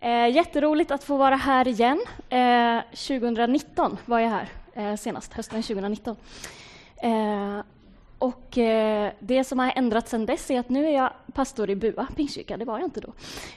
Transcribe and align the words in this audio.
Eh, 0.00 0.28
jätteroligt 0.28 0.90
att 0.90 1.04
få 1.04 1.16
vara 1.16 1.36
här 1.36 1.68
igen. 1.68 2.00
Eh, 2.28 2.80
2019 2.90 3.98
var 4.04 4.18
jag 4.18 4.30
här 4.30 4.48
eh, 4.74 4.96
senast, 4.96 5.32
hösten 5.32 5.62
2019. 5.62 6.16
Eh, 7.02 7.60
och 8.18 8.58
eh, 8.58 9.12
det 9.18 9.44
som 9.44 9.58
har 9.58 9.72
ändrats 9.76 10.10
sedan 10.10 10.26
dess 10.26 10.50
är 10.50 10.60
att 10.60 10.68
nu 10.68 10.86
är 10.86 10.90
jag 10.90 11.12
pastor 11.34 11.70
i 11.70 11.76
Bua 11.76 12.06
Pingstkyrka, 12.16 12.56
det 12.56 12.64
var 12.64 12.78
jag 12.78 12.86
inte 12.86 13.00
då. 13.00 13.12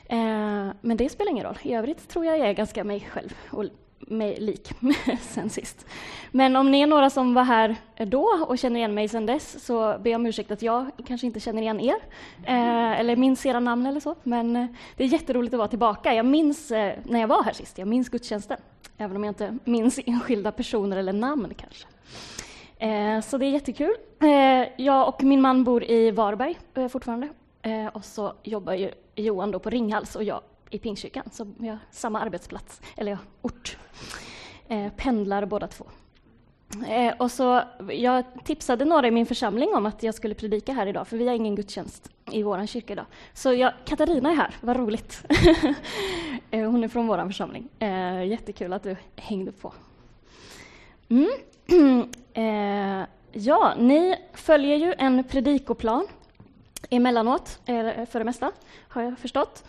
Eh, 0.06 0.72
men 0.82 0.98
det 0.98 1.10
spelar 1.10 1.32
ingen 1.32 1.46
roll, 1.46 1.60
i 1.64 1.74
övrigt 1.74 2.10
tror 2.10 2.26
jag 2.26 2.40
jag 2.40 2.50
är 2.50 2.54
ganska 2.54 2.84
mig 2.84 3.08
själv 3.12 3.34
och 3.50 3.66
mig 4.08 4.40
lik 4.40 4.72
sen 5.22 5.50
sist. 5.50 5.86
Men 6.32 6.56
om 6.56 6.72
ni 6.72 6.82
är 6.82 6.88
några 6.88 7.10
som 7.10 7.34
var 7.34 7.44
här 7.44 7.76
eh, 7.96 8.08
då 8.08 8.46
och 8.48 8.58
känner 8.58 8.80
igen 8.80 8.94
mig 8.94 9.08
sen 9.08 9.26
dess 9.26 9.66
så 9.66 9.98
ber 10.00 10.12
jag 10.12 10.20
om 10.20 10.26
ursäkt 10.26 10.52
att 10.52 10.62
jag 10.62 10.92
kanske 11.08 11.28
inte 11.28 11.40
känner 11.40 11.62
igen 11.62 11.80
er 11.80 11.96
eh, 12.44 13.00
eller 13.00 13.16
minns 13.16 13.46
era 13.46 13.60
namn 13.60 13.86
eller 13.86 14.00
så. 14.00 14.16
Men 14.24 14.56
eh, 14.56 14.66
det 14.98 15.04
är 15.04 15.08
jätteroligt 15.08 15.54
att 15.54 15.58
vara 15.58 15.68
tillbaka. 15.68 16.14
Jag 16.14 16.26
minns 16.26 16.72
eh, 16.72 16.94
när 17.04 17.20
jag 17.20 17.28
var 17.28 17.44
här 17.44 17.54
sist, 17.54 17.78
jag 17.78 17.88
minns 17.88 18.10
gudstjänsten. 18.10 18.58
Även 18.98 19.16
om 19.16 19.24
jag 19.24 19.32
inte 19.32 19.58
minns 19.64 20.00
enskilda 20.06 20.52
personer 20.52 20.98
eller 20.98 21.14
namn 21.14 21.54
kanske. 21.58 21.88
Eh, 22.78 23.22
så 23.22 23.38
det 23.38 23.46
är 23.46 23.50
jättekul. 23.50 23.96
Eh, 24.22 24.84
jag 24.84 25.08
och 25.08 25.24
min 25.24 25.42
man 25.42 25.64
bor 25.64 25.84
i 25.84 26.12
Varberg 26.12 26.58
eh, 26.74 26.88
fortfarande. 26.88 27.28
Eh, 27.62 27.88
och 27.88 28.06
så 28.06 28.34
jobbar 28.44 28.74
ju 28.74 28.92
Johan 29.16 29.52
då 29.52 29.60
på 29.60 29.70
Ringhals 29.70 30.16
och 30.16 30.24
jag 30.24 30.42
i 30.74 30.80
Pingstkyrkan, 30.80 31.30
så 31.32 31.48
vi 31.58 31.68
har 31.68 31.80
samma 31.92 32.20
arbetsplats, 32.20 32.82
eller 32.98 33.12
ja, 33.12 33.18
ort. 33.42 33.78
Eh, 34.68 34.94
pendlar 34.98 35.46
båda 35.46 35.68
två. 35.68 35.86
Eh, 36.88 37.14
och 37.20 37.32
så, 37.32 37.62
jag 37.92 38.24
tipsade 38.44 38.86
några 38.86 39.08
i 39.08 39.12
min 39.12 39.26
församling 39.26 39.76
om 39.76 39.86
att 39.86 40.04
jag 40.04 40.16
skulle 40.16 40.36
predika 40.36 40.74
här 40.74 40.88
idag, 40.88 41.08
för 41.08 41.18
vi 41.18 41.28
har 41.28 41.36
ingen 41.36 41.56
gudstjänst 41.56 42.10
i 42.32 42.44
vår 42.44 42.66
kyrka 42.66 42.94
idag. 42.94 43.06
Så 43.34 43.54
jag, 43.54 43.74
Katarina 43.86 44.32
är 44.32 44.36
här, 44.36 44.56
vad 44.62 44.78
roligt! 44.78 45.24
eh, 46.52 46.72
hon 46.72 46.84
är 46.84 46.88
från 46.88 47.08
vår 47.08 47.26
församling. 47.26 47.70
Eh, 47.80 48.24
jättekul 48.24 48.74
att 48.74 48.84
du 48.84 48.96
hängde 49.16 49.52
på. 49.52 49.74
Mm. 51.10 51.30
Eh, 52.36 53.06
ja, 53.32 53.74
ni 53.78 54.16
följer 54.34 54.76
ju 54.76 54.94
en 54.98 55.24
predikoplan 55.24 56.08
emellanåt, 56.90 57.60
för 58.10 58.20
det 58.20 58.24
mesta, 58.26 58.52
har 58.88 59.02
jag 59.02 59.20
förstått 59.20 59.64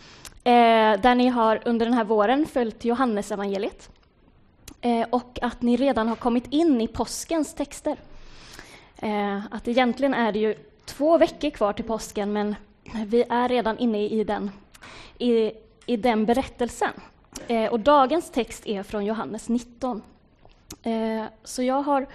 eh, 0.44 1.00
där 1.00 1.14
ni 1.14 1.28
har 1.28 1.62
under 1.64 1.86
den 1.86 1.94
här 1.94 2.04
våren 2.04 2.46
följt 2.46 2.84
Johannesevangeliet 2.84 3.90
eh, 4.80 5.06
och 5.10 5.38
att 5.42 5.62
ni 5.62 5.76
redan 5.76 6.08
har 6.08 6.16
kommit 6.16 6.52
in 6.52 6.80
i 6.80 6.88
påskens 6.88 7.54
texter. 7.54 7.96
Eh, 8.96 9.40
att 9.50 9.68
egentligen 9.68 10.14
är 10.14 10.32
det 10.32 10.38
ju 10.38 10.54
två 10.84 11.18
veckor 11.18 11.50
kvar 11.50 11.72
till 11.72 11.84
påsken, 11.84 12.32
men 12.32 12.54
vi 13.06 13.24
är 13.28 13.48
redan 13.48 13.78
inne 13.78 14.08
i 14.08 14.24
den, 14.24 14.50
i, 15.18 15.52
i 15.86 15.96
den 15.96 16.26
berättelsen. 16.26 16.92
Eh, 17.48 17.72
och 17.72 17.80
dagens 17.80 18.30
text 18.30 18.66
är 18.66 18.82
från 18.82 19.04
Johannes 19.04 19.48
19. 19.48 20.02
Eh, 20.82 21.24
så 21.44 21.62
jag 21.62 21.82
har 21.82 22.06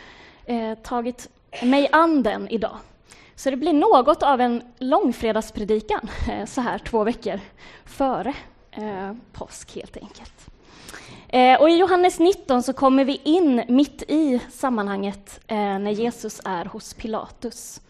eh, 0.45 0.75
tagit 0.75 1.29
mig 1.63 1.89
an 1.91 2.23
den 2.23 2.49
idag. 2.49 2.77
Så 3.39 3.49
det 3.49 3.57
blir 3.57 3.73
något 3.73 4.23
av 4.23 4.41
en 4.41 4.63
långfredagspredikan 4.77 6.09
eh, 6.29 6.45
så 6.45 6.61
här 6.61 6.79
två 6.79 7.03
veckor 7.03 7.39
före 7.85 8.33
eh, 8.71 9.13
påsk 9.33 9.75
helt 9.75 9.97
enkelt. 9.97 10.49
Eh, 11.27 11.61
och 11.61 11.69
I 11.69 11.77
Johannes 11.77 12.19
19 12.19 12.63
så 12.63 12.73
kommer 12.73 13.05
vi 13.05 13.21
in 13.23 13.63
mitt 13.67 14.03
i 14.07 14.41
sammanhanget 14.51 15.39
eh, 15.47 15.57
när 15.57 15.91
Jesus 15.91 16.41
är 16.45 16.65
hos 16.65 16.93
Pilatus. 16.93 17.81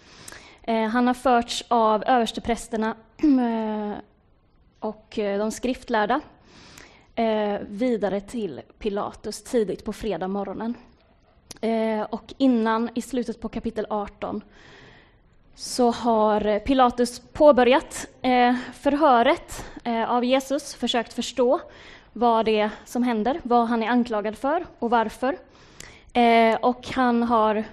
Eh, 0.61 0.87
han 0.87 1.07
har 1.07 1.13
förts 1.13 1.65
av 1.67 2.03
översteprästerna 2.03 2.95
eh, 3.17 3.97
och 4.79 5.19
eh, 5.19 5.39
de 5.39 5.51
skriftlärda 5.51 6.21
vidare 7.67 8.21
till 8.21 8.61
Pilatus 8.79 9.43
tidigt 9.43 9.85
på 9.85 9.93
fredag 9.93 10.27
morgonen. 10.27 10.73
och 12.09 12.33
innan, 12.37 12.89
i 12.95 13.01
slutet 13.01 13.41
på 13.41 13.49
kapitel 13.49 13.85
18, 13.89 14.43
så 15.59 15.91
har 15.91 16.59
Pilatus 16.59 17.21
påbörjat 17.33 18.07
eh, 18.21 18.55
förhöret 18.73 19.65
eh, 19.83 20.11
av 20.11 20.25
Jesus, 20.25 20.75
försökt 20.75 21.13
förstå 21.13 21.61
vad 22.13 22.45
det 22.45 22.59
är 22.59 22.69
som 22.85 23.03
händer, 23.03 23.39
vad 23.43 23.67
han 23.67 23.83
är 23.83 23.87
anklagad 23.87 24.37
för 24.37 24.65
och 24.79 24.89
varför. 24.89 25.37
Eh, 26.13 26.55
och 26.55 26.87
han 26.87 27.23
har 27.23 27.63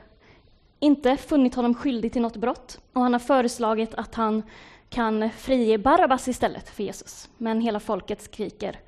inte 0.81 1.17
funnit 1.17 1.55
honom 1.55 1.75
skyldig 1.75 2.13
till 2.13 2.23
något 2.23 2.37
brott 2.37 2.81
och 2.93 3.03
han 3.03 3.13
har 3.13 3.21
föreslagit 3.21 3.95
att 3.95 4.15
han 4.15 4.43
kan 4.89 5.31
frige 5.31 5.79
Barabbas 5.79 6.29
istället 6.29 6.69
för 6.69 6.83
Jesus. 6.83 7.29
Men 7.39 7.61
hela 7.61 7.81
folket 7.81 8.23
skriker 8.23 8.79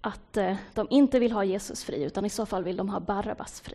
att 0.00 0.38
de 0.74 0.86
inte 0.90 1.18
vill 1.18 1.32
ha 1.32 1.44
Jesus 1.44 1.84
fri, 1.84 2.04
utan 2.04 2.24
i 2.24 2.30
så 2.30 2.46
fall 2.46 2.64
vill 2.64 2.76
de 2.76 2.88
ha 2.88 3.00
Barabbas 3.00 3.60
fri. 3.60 3.74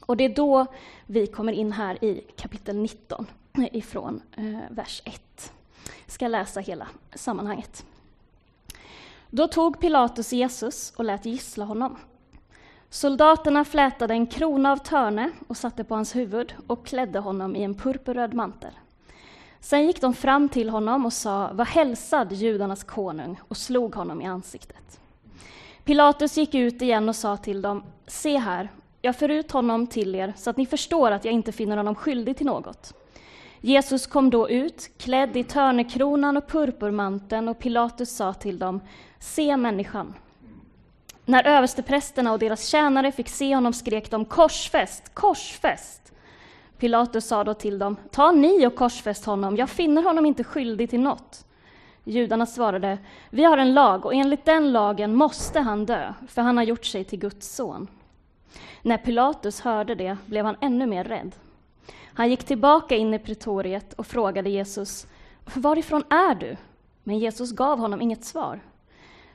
Och 0.00 0.16
det 0.16 0.24
är 0.24 0.34
då 0.34 0.66
vi 1.06 1.26
kommer 1.26 1.52
in 1.52 1.72
här 1.72 2.04
i 2.04 2.24
kapitel 2.36 2.76
19 2.76 3.26
ifrån 3.72 4.22
eh, 4.36 4.58
vers 4.70 5.02
1. 5.04 5.52
Jag 6.04 6.12
ska 6.12 6.28
läsa 6.28 6.60
hela 6.60 6.88
sammanhanget. 7.14 7.84
Då 9.30 9.48
tog 9.48 9.80
Pilatus 9.80 10.32
Jesus 10.32 10.92
och 10.96 11.04
lät 11.04 11.24
gissla 11.24 11.64
honom. 11.64 11.96
Soldaterna 12.90 13.64
flätade 13.64 14.14
en 14.14 14.26
krona 14.26 14.72
av 14.72 14.76
törne 14.76 15.30
och 15.48 15.56
satte 15.56 15.84
på 15.84 15.94
hans 15.94 16.16
huvud 16.16 16.54
och 16.66 16.86
klädde 16.86 17.18
honom 17.18 17.56
i 17.56 17.62
en 17.62 17.74
purpurröd 17.74 18.34
mantel. 18.34 18.72
Sen 19.60 19.86
gick 19.86 20.00
de 20.00 20.14
fram 20.14 20.48
till 20.48 20.70
honom 20.70 21.06
och 21.06 21.12
sa, 21.12 21.52
var 21.52 21.64
hälsad 21.64 22.32
judarnas 22.32 22.84
konung, 22.84 23.40
och 23.48 23.56
slog 23.56 23.94
honom 23.94 24.22
i 24.22 24.26
ansiktet. 24.26 25.00
Pilatus 25.84 26.36
gick 26.36 26.54
ut 26.54 26.82
igen 26.82 27.08
och 27.08 27.16
sa 27.16 27.36
till 27.36 27.62
dem, 27.62 27.82
se 28.06 28.38
här, 28.38 28.68
jag 29.02 29.16
för 29.16 29.28
ut 29.28 29.50
honom 29.50 29.86
till 29.86 30.14
er 30.14 30.32
så 30.36 30.50
att 30.50 30.56
ni 30.56 30.66
förstår 30.66 31.10
att 31.10 31.24
jag 31.24 31.34
inte 31.34 31.52
finner 31.52 31.76
honom 31.76 31.94
skyldig 31.94 32.36
till 32.36 32.46
något. 32.46 32.94
Jesus 33.60 34.06
kom 34.06 34.30
då 34.30 34.50
ut, 34.50 34.90
klädd 34.98 35.36
i 35.36 35.44
törnekronan 35.44 36.36
och 36.36 36.46
purpurmanteln, 36.46 37.48
och 37.48 37.58
Pilatus 37.58 38.16
sa 38.16 38.34
till 38.34 38.58
dem, 38.58 38.80
se 39.18 39.56
människan. 39.56 40.14
När 41.24 41.46
översteprästerna 41.46 42.32
och 42.32 42.38
deras 42.38 42.66
tjänare 42.66 43.12
fick 43.12 43.28
se 43.28 43.54
honom 43.54 43.72
skrek 43.72 44.10
de, 44.10 44.24
korsfäst, 44.24 45.14
korsfäst. 45.14 46.12
Pilatus 46.78 47.26
sa 47.26 47.44
då 47.44 47.54
till 47.54 47.78
dem, 47.78 47.96
ta 48.10 48.32
ni 48.32 48.66
och 48.66 48.74
korsfäst 48.74 49.24
honom, 49.24 49.56
jag 49.56 49.70
finner 49.70 50.02
honom 50.02 50.26
inte 50.26 50.44
skyldig 50.44 50.90
till 50.90 51.00
något. 51.00 51.44
Judarna 52.04 52.46
svarade, 52.46 52.98
vi 53.30 53.44
har 53.44 53.58
en 53.58 53.74
lag, 53.74 54.06
och 54.06 54.14
enligt 54.14 54.44
den 54.44 54.72
lagen 54.72 55.14
måste 55.14 55.60
han 55.60 55.86
dö, 55.86 56.14
för 56.28 56.42
han 56.42 56.56
har 56.56 56.64
gjort 56.64 56.84
sig 56.84 57.04
till 57.04 57.18
Guds 57.18 57.54
son. 57.54 57.86
När 58.82 58.98
Pilatus 58.98 59.60
hörde 59.60 59.94
det 59.94 60.16
blev 60.26 60.44
han 60.44 60.56
ännu 60.60 60.86
mer 60.86 61.04
rädd. 61.04 61.32
Han 62.14 62.30
gick 62.30 62.44
tillbaka 62.44 62.96
in 62.96 63.14
i 63.14 63.18
pretoriet 63.18 63.92
och 63.92 64.06
frågade 64.06 64.50
Jesus, 64.50 65.06
varifrån 65.54 66.02
är 66.08 66.34
du? 66.34 66.56
Men 67.04 67.18
Jesus 67.18 67.52
gav 67.52 67.78
honom 67.78 68.00
inget 68.00 68.24
svar. 68.24 68.60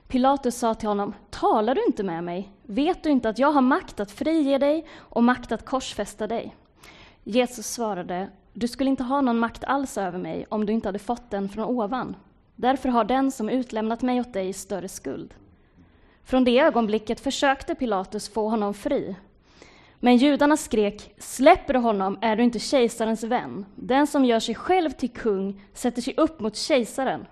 Pilatus 0.07 0.55
sa 0.55 0.73
till 0.73 0.87
honom, 0.87 1.13
talar 1.29 1.75
du 1.75 1.85
inte 1.85 2.03
med 2.03 2.23
mig? 2.23 2.51
Vet 2.63 3.03
du 3.03 3.09
inte 3.09 3.29
att 3.29 3.39
jag 3.39 3.51
har 3.51 3.61
makt 3.61 3.99
att 3.99 4.11
frige 4.11 4.57
dig 4.57 4.87
och 4.93 5.23
makt 5.23 5.51
att 5.51 5.65
korsfästa 5.65 6.27
dig? 6.27 6.55
Jesus 7.23 7.67
svarade, 7.67 8.29
du 8.53 8.67
skulle 8.67 8.89
inte 8.89 9.03
ha 9.03 9.21
någon 9.21 9.39
makt 9.39 9.63
alls 9.63 9.97
över 9.97 10.17
mig 10.17 10.45
om 10.49 10.65
du 10.65 10.73
inte 10.73 10.87
hade 10.87 10.99
fått 10.99 11.31
den 11.31 11.49
från 11.49 11.65
ovan. 11.65 12.15
Därför 12.55 12.89
har 12.89 13.03
den 13.03 13.31
som 13.31 13.49
utlämnat 13.49 14.01
mig 14.01 14.19
åt 14.19 14.33
dig 14.33 14.53
större 14.53 14.87
skuld. 14.87 15.33
Från 16.23 16.43
det 16.43 16.59
ögonblicket 16.59 17.19
försökte 17.19 17.75
Pilatus 17.75 18.29
få 18.29 18.49
honom 18.49 18.73
fri, 18.73 19.15
men 20.00 20.17
judarna 20.17 20.57
skrek, 20.57 21.13
släpper 21.17 21.73
du 21.73 21.79
honom 21.79 22.17
är 22.22 22.35
du 22.35 22.44
inte 22.44 22.59
kejsarens 22.59 23.23
vän. 23.23 23.66
Den 23.75 24.07
som 24.07 24.25
gör 24.25 24.39
sig 24.39 24.56
själv 24.56 24.91
till 24.91 25.09
kung 25.09 25.61
sätter 25.73 26.01
sig 26.01 26.13
upp 26.17 26.39
mot 26.39 26.56
kejsaren. 26.56 27.25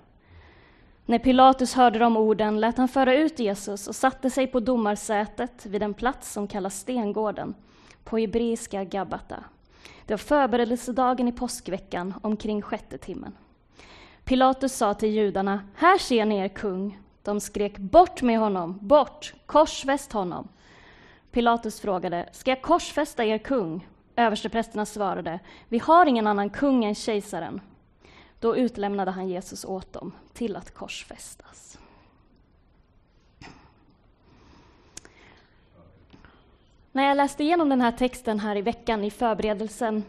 När 1.05 1.19
Pilatus 1.19 1.73
hörde 1.73 1.99
de 1.99 2.17
orden 2.17 2.59
lät 2.59 2.77
han 2.77 2.87
föra 2.87 3.15
ut 3.15 3.39
Jesus 3.39 3.87
och 3.87 3.95
satte 3.95 4.29
sig 4.29 4.47
på 4.47 4.59
domarsätet 4.59 5.65
vid 5.65 5.83
en 5.83 5.93
plats 5.93 6.33
som 6.33 6.47
kallas 6.47 6.79
Stengården, 6.79 7.53
på 8.03 8.17
hebreiska 8.17 8.83
Gabbata. 8.83 9.43
Det 10.05 10.13
var 10.13 10.17
förberedelsedagen 10.17 11.27
i 11.27 11.31
påskveckan, 11.31 12.13
omkring 12.21 12.61
sjätte 12.61 12.97
timmen. 12.97 13.33
Pilatus 14.23 14.73
sa 14.73 14.93
till 14.93 15.09
judarna, 15.09 15.59
här 15.75 15.97
ser 15.97 16.25
ni 16.25 16.37
er 16.37 16.47
kung. 16.47 16.99
De 17.23 17.39
skrek, 17.39 17.77
bort 17.77 18.21
med 18.21 18.39
honom, 18.39 18.77
bort, 18.81 19.33
korsfäst 19.45 20.13
honom. 20.13 20.47
Pilatus 21.33 21.79
frågade, 21.79 22.29
ska 22.31 22.51
jag 22.51 22.61
korsfästa 22.61 23.25
er 23.25 23.37
kung? 23.37 23.87
Översteprästerna 24.15 24.85
svarade, 24.85 25.39
vi 25.69 25.79
har 25.79 26.05
ingen 26.05 26.27
annan 26.27 26.49
kung 26.49 26.85
än 26.85 26.95
kejsaren. 26.95 27.61
Då 28.39 28.57
utlämnade 28.57 29.11
han 29.11 29.27
Jesus 29.27 29.65
åt 29.65 29.93
dem 29.93 30.11
till 30.33 30.55
att 30.55 30.73
korsfästas. 30.73 31.79
När 36.91 37.07
jag 37.07 37.17
läste 37.17 37.43
igenom 37.43 37.69
den 37.69 37.81
här 37.81 37.91
texten 37.91 38.39
här 38.39 38.55
i 38.55 38.61
veckan 38.61 39.03
i 39.03 39.11
förberedelsen 39.11 40.03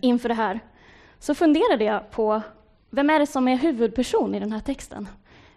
inför 0.00 0.28
det 0.28 0.34
här, 0.34 0.60
så 1.18 1.34
funderade 1.34 1.84
jag 1.84 2.10
på 2.10 2.42
vem 2.90 3.10
är 3.10 3.18
det 3.18 3.26
som 3.26 3.48
är 3.48 3.56
huvudperson 3.56 4.34
i 4.34 4.40
den 4.40 4.52
här 4.52 4.60
texten? 4.60 5.08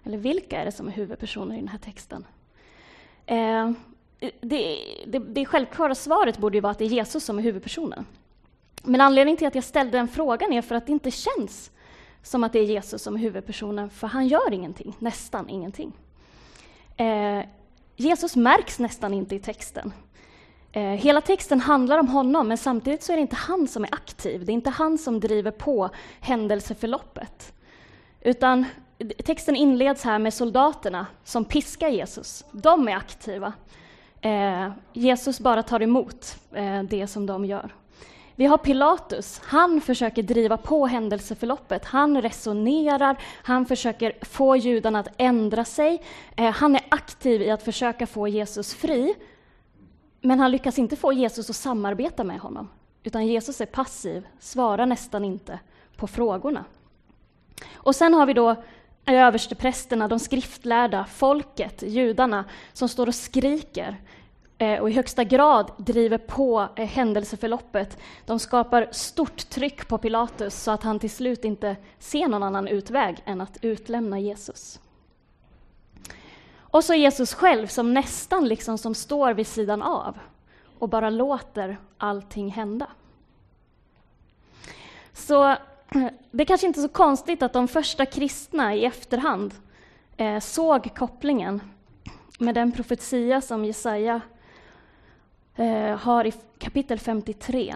Eller 0.03 0.17
vilka 0.17 0.61
är 0.61 0.65
det 0.65 0.71
som 0.71 0.87
är 0.87 0.91
huvudpersoner 0.91 1.55
i 1.55 1.59
den 1.59 1.67
här 1.67 1.77
texten? 1.77 2.25
Eh, 3.25 3.71
det, 4.41 4.77
det, 5.05 5.19
det 5.19 5.45
självklara 5.45 5.95
svaret 5.95 6.37
borde 6.37 6.57
ju 6.57 6.61
vara 6.61 6.71
att 6.71 6.79
det 6.79 6.85
är 6.85 6.89
Jesus 6.89 7.23
som 7.23 7.39
är 7.39 7.43
huvudpersonen. 7.43 8.05
Men 8.83 9.01
anledningen 9.01 9.37
till 9.37 9.47
att 9.47 9.55
jag 9.55 9.63
ställde 9.63 9.97
den 9.97 10.07
frågan 10.07 10.53
är 10.53 10.61
för 10.61 10.75
att 10.75 10.85
det 10.85 10.91
inte 10.91 11.11
känns 11.11 11.71
som 12.23 12.43
att 12.43 12.53
det 12.53 12.59
är 12.59 12.63
Jesus 12.63 13.01
som 13.01 13.15
är 13.15 13.19
huvudpersonen, 13.19 13.89
för 13.89 14.07
han 14.07 14.27
gör 14.27 14.53
ingenting, 14.53 14.95
nästan 14.99 15.49
ingenting. 15.49 15.93
Eh, 16.97 17.39
Jesus 17.95 18.35
märks 18.35 18.79
nästan 18.79 19.13
inte 19.13 19.35
i 19.35 19.39
texten. 19.39 19.93
Eh, 20.71 20.81
hela 20.81 21.21
texten 21.21 21.59
handlar 21.59 21.97
om 21.97 22.07
honom, 22.07 22.47
men 22.47 22.57
samtidigt 22.57 23.03
så 23.03 23.11
är 23.11 23.17
det 23.17 23.21
inte 23.21 23.35
han 23.35 23.67
som 23.67 23.83
är 23.83 23.93
aktiv. 23.93 24.45
Det 24.45 24.51
är 24.51 24.53
inte 24.53 24.69
han 24.69 24.97
som 24.97 25.19
driver 25.19 25.51
på 25.51 25.89
händelseförloppet. 26.19 27.53
Utan 28.21 28.65
texten 29.25 29.55
inleds 29.55 30.03
här 30.03 30.19
med 30.19 30.33
soldaterna 30.33 31.05
som 31.23 31.45
piskar 31.45 31.89
Jesus. 31.89 32.45
De 32.51 32.87
är 32.87 32.95
aktiva. 32.95 33.53
Eh, 34.23 34.71
Jesus 34.93 35.39
bara 35.39 35.63
tar 35.63 35.81
emot 35.81 36.37
eh, 36.53 36.83
det 36.83 37.07
som 37.07 37.25
de 37.25 37.45
gör. 37.45 37.75
Vi 38.35 38.45
har 38.45 38.57
Pilatus. 38.57 39.41
Han 39.43 39.81
försöker 39.81 40.23
driva 40.23 40.57
på 40.57 40.87
händelseförloppet. 40.87 41.85
Han 41.85 42.21
resonerar, 42.21 43.17
han 43.43 43.65
försöker 43.65 44.13
få 44.21 44.55
judarna 44.55 44.99
att 44.99 45.07
ändra 45.17 45.65
sig. 45.65 46.03
Eh, 46.35 46.51
han 46.51 46.75
är 46.75 46.81
aktiv 46.89 47.41
i 47.41 47.51
att 47.51 47.63
försöka 47.63 48.07
få 48.07 48.27
Jesus 48.27 48.73
fri. 48.73 49.15
Men 50.21 50.39
han 50.39 50.51
lyckas 50.51 50.79
inte 50.79 50.95
få 50.95 51.13
Jesus 51.13 51.49
att 51.49 51.55
samarbeta 51.55 52.23
med 52.23 52.39
honom. 52.39 52.69
Utan 53.03 53.27
Jesus 53.27 53.61
är 53.61 53.65
passiv, 53.65 54.27
svarar 54.39 54.85
nästan 54.85 55.25
inte 55.25 55.59
på 55.97 56.07
frågorna. 56.07 56.65
Och 57.73 57.95
sen 57.95 58.13
har 58.13 58.25
vi 58.25 58.33
då 58.33 58.55
översteprästerna, 59.05 60.07
de 60.07 60.19
skriftlärda, 60.19 61.05
folket, 61.05 61.81
judarna, 61.81 62.45
som 62.73 62.89
står 62.89 63.07
och 63.07 63.15
skriker 63.15 64.01
eh, 64.57 64.79
och 64.79 64.89
i 64.89 64.93
högsta 64.93 65.23
grad 65.23 65.71
driver 65.77 66.17
på 66.17 66.67
eh, 66.75 66.87
händelseförloppet. 66.87 67.97
De 68.25 68.39
skapar 68.39 68.87
stort 68.91 69.49
tryck 69.49 69.87
på 69.87 69.97
Pilatus 69.97 70.63
så 70.63 70.71
att 70.71 70.83
han 70.83 70.99
till 70.99 71.11
slut 71.11 71.45
inte 71.45 71.75
ser 71.99 72.27
någon 72.27 72.43
annan 72.43 72.67
utväg 72.67 73.17
än 73.25 73.41
att 73.41 73.57
utlämna 73.61 74.19
Jesus. 74.19 74.79
Och 76.55 76.83
så 76.83 76.93
Jesus 76.93 77.33
själv 77.33 77.67
som 77.67 77.93
nästan 77.93 78.47
liksom 78.47 78.77
som 78.77 78.95
står 78.95 79.33
vid 79.33 79.47
sidan 79.47 79.81
av 79.81 80.19
och 80.79 80.89
bara 80.89 81.09
låter 81.09 81.77
allting 81.97 82.51
hända. 82.51 82.87
Så 85.13 85.55
det 86.31 86.43
är 86.43 86.45
kanske 86.45 86.67
inte 86.67 86.79
är 86.79 86.81
så 86.81 86.93
konstigt 86.93 87.43
att 87.43 87.53
de 87.53 87.67
första 87.67 88.05
kristna 88.05 88.75
i 88.75 88.85
efterhand 88.85 89.53
eh, 90.17 90.39
såg 90.39 90.95
kopplingen 90.95 91.61
med 92.39 92.55
den 92.55 92.71
profetia 92.71 93.41
som 93.41 93.65
Jesaja 93.65 94.21
eh, 95.55 95.97
har 95.97 96.25
i 96.25 96.33
kapitel 96.57 96.99
53, 96.99 97.75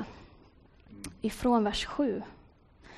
ifrån 1.21 1.63
vers 1.63 1.85
7. 1.85 2.21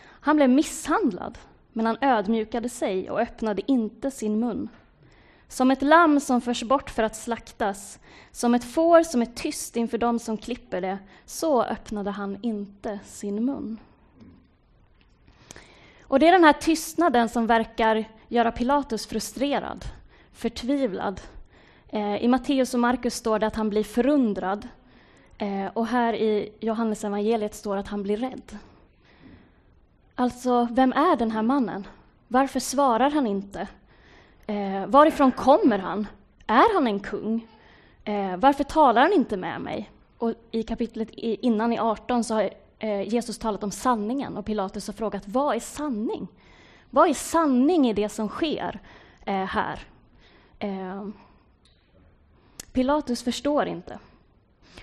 Han 0.02 0.36
blev 0.36 0.50
misshandlad, 0.50 1.38
men 1.74 1.86
han 1.86 1.98
ödmjukade 2.02 2.70
sig 2.70 3.12
och 3.12 3.20
öppnade 3.20 3.72
inte 3.72 4.12
sin 4.12 4.40
mun. 4.40 4.70
Som 5.48 5.72
ett 5.72 5.82
lamm 5.82 6.20
som 6.20 6.42
förs 6.42 6.64
bort 6.64 6.90
för 6.90 7.04
att 7.04 7.16
slaktas, 7.16 8.00
som 8.32 8.56
ett 8.56 8.64
får 8.64 9.04
som 9.04 9.22
är 9.22 9.26
tyst 9.26 9.76
inför 9.76 9.98
dem 9.98 10.20
som 10.20 10.38
klipper 10.38 10.82
det, 10.82 10.98
så 11.26 11.64
öppnade 11.64 12.12
han 12.12 12.38
inte 12.42 13.00
sin 13.06 13.46
mun. 13.46 13.80
Och 16.10 16.20
det 16.20 16.28
är 16.28 16.32
den 16.32 16.44
här 16.44 16.54
tystnaden 16.54 17.30
som 17.30 17.48
verkar 17.48 18.06
göra 18.28 18.52
Pilatus 18.52 19.08
frustrerad, 19.08 19.86
förtvivlad. 20.34 21.22
Eh, 21.90 22.24
I 22.24 22.28
Matteus 22.28 22.74
och 22.74 22.80
Markus 22.80 23.16
står 23.16 23.40
det 23.40 23.48
att 23.48 23.56
han 23.56 23.70
blir 23.70 23.84
förundrad. 23.84 24.68
Eh, 25.38 25.66
och 25.74 25.88
här 25.88 26.14
i 26.14 26.54
Johannes 26.60 27.04
evangeliet 27.04 27.56
står 27.56 27.74
det 27.76 27.80
att 27.80 27.88
han 27.88 28.04
blir 28.04 28.18
rädd. 28.18 28.58
Alltså, 30.16 30.68
vem 30.72 30.94
är 30.94 31.16
den 31.16 31.32
här 31.32 31.42
mannen? 31.42 31.88
Varför 32.28 32.60
svarar 32.60 33.10
han 33.10 33.28
inte? 33.28 33.68
Eh, 34.48 34.86
varifrån 34.88 35.32
kommer 35.32 35.80
han? 35.80 36.08
Är 36.48 36.74
han 36.74 36.88
en 36.88 37.00
kung? 37.00 37.48
Eh, 38.04 38.38
varför 38.38 38.64
talar 38.64 39.02
han 39.02 39.14
inte 39.14 39.38
med 39.38 39.62
mig? 39.62 39.90
Och 40.18 40.34
I 40.52 40.64
kapitlet 40.64 41.10
innan, 41.14 41.74
i 41.74 41.80
18, 41.80 42.24
så 42.24 42.50
eh, 42.80 43.02
Jesus 43.02 43.38
talat 43.38 43.64
om 43.64 43.72
sanningen 43.72 44.38
och 44.38 44.46
Pilatus 44.46 44.88
har 44.88 44.94
frågat 44.94 45.24
vad 45.28 45.56
är 45.56 45.60
sanning? 45.60 46.28
Vad 46.90 47.10
är 47.10 47.14
sanning 47.14 47.90
i 47.90 47.94
det 47.94 48.10
som 48.10 48.30
sker 48.30 48.80
eh, 49.26 49.46
här? 49.46 49.80
Eh, 50.60 51.08
Pilatus 52.72 53.24
förstår 53.24 53.66
inte. 53.66 54.00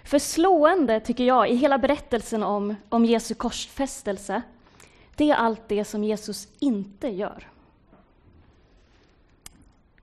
För 0.05 0.19
slående, 0.19 1.01
tycker 1.01 1.25
jag, 1.25 1.51
i 1.51 1.55
hela 1.55 1.79
berättelsen 1.79 2.43
om, 2.43 2.75
om 2.89 3.05
Jesu 3.05 3.35
korsfästelse, 3.35 4.43
det 5.17 5.31
är 5.31 5.35
allt 5.35 5.69
det 5.69 5.85
som 5.85 6.05
Jesus 6.05 6.49
inte 6.59 7.09
gör. 7.09 7.49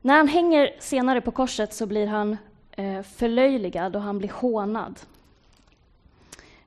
När 0.02 0.18
han 0.18 0.28
hänger 0.28 0.76
senare 0.80 1.22
på 1.22 1.32
korset 1.32 1.74
så 1.74 1.86
blir 1.86 2.08
han 2.08 2.38
eh, 2.72 3.02
förlöjligad 3.02 3.96
och 3.96 4.02
han 4.02 4.18
blir 4.18 4.30
hånad. 4.30 5.00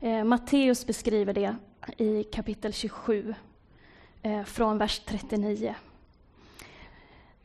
Eh, 0.06 0.24
Matteus 0.24 0.86
beskriver 0.86 1.32
det 1.32 1.56
i 1.96 2.24
kapitel 2.24 2.72
27, 2.72 3.34
eh, 4.22 4.44
från 4.44 4.78
vers 4.78 4.98
39. 5.06 5.74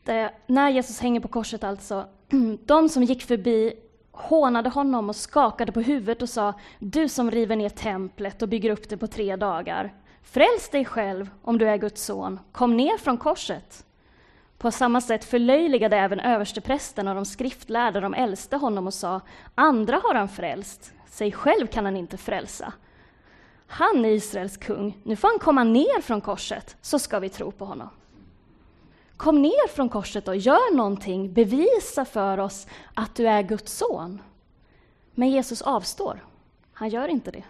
Det, 0.03 0.31
när 0.47 0.69
Jesus 0.69 0.99
hänger 0.99 1.19
på 1.19 1.27
korset 1.27 1.63
alltså, 1.63 2.05
de 2.65 2.89
som 2.89 3.03
gick 3.03 3.23
förbi 3.23 3.73
hånade 4.11 4.69
honom 4.69 5.09
och 5.09 5.15
skakade 5.15 5.71
på 5.71 5.81
huvudet 5.81 6.21
och 6.21 6.29
sa 6.29 6.53
Du 6.79 7.09
som 7.09 7.31
river 7.31 7.55
ner 7.55 7.69
templet 7.69 8.41
och 8.41 8.49
bygger 8.49 8.69
upp 8.69 8.89
det 8.89 8.97
på 8.97 9.07
tre 9.07 9.35
dagar, 9.35 9.93
fräls 10.23 10.69
dig 10.69 10.85
själv 10.85 11.29
om 11.41 11.57
du 11.57 11.69
är 11.69 11.77
Guds 11.77 12.05
son, 12.05 12.39
kom 12.51 12.77
ner 12.77 12.97
från 12.97 13.17
korset. 13.17 13.85
På 14.57 14.71
samma 14.71 15.01
sätt 15.01 15.25
förlöjligade 15.25 15.97
även 15.97 16.19
översteprästen 16.19 17.07
och 17.07 17.15
de 17.15 17.25
skriftlärda, 17.25 17.99
de 17.99 18.13
äldste, 18.13 18.57
honom 18.57 18.87
och 18.87 18.93
sa 18.93 19.21
Andra 19.55 20.01
har 20.03 20.15
han 20.15 20.29
frälst, 20.29 20.93
sig 21.11 21.31
själv 21.31 21.67
kan 21.67 21.85
han 21.85 21.97
inte 21.97 22.17
frälsa. 22.17 22.73
Han 23.67 24.05
är 24.05 24.09
Israels 24.09 24.57
kung, 24.57 24.97
nu 25.03 25.15
får 25.15 25.27
han 25.27 25.39
komma 25.39 25.63
ner 25.63 26.01
från 26.01 26.21
korset, 26.21 26.75
så 26.81 26.99
ska 26.99 27.19
vi 27.19 27.29
tro 27.29 27.51
på 27.51 27.65
honom. 27.65 27.89
Kom 29.17 29.41
ner 29.41 29.67
från 29.67 29.89
korset 29.89 30.27
och 30.27 30.35
gör 30.35 30.75
någonting, 30.75 31.33
bevisa 31.33 32.05
för 32.05 32.37
oss 32.37 32.67
att 32.93 33.15
du 33.15 33.27
är 33.27 33.41
Guds 33.41 33.77
son. 33.77 34.21
Men 35.13 35.29
Jesus 35.29 35.61
avstår, 35.61 36.25
han 36.73 36.89
gör 36.89 37.07
inte 37.07 37.31
det. 37.31 37.43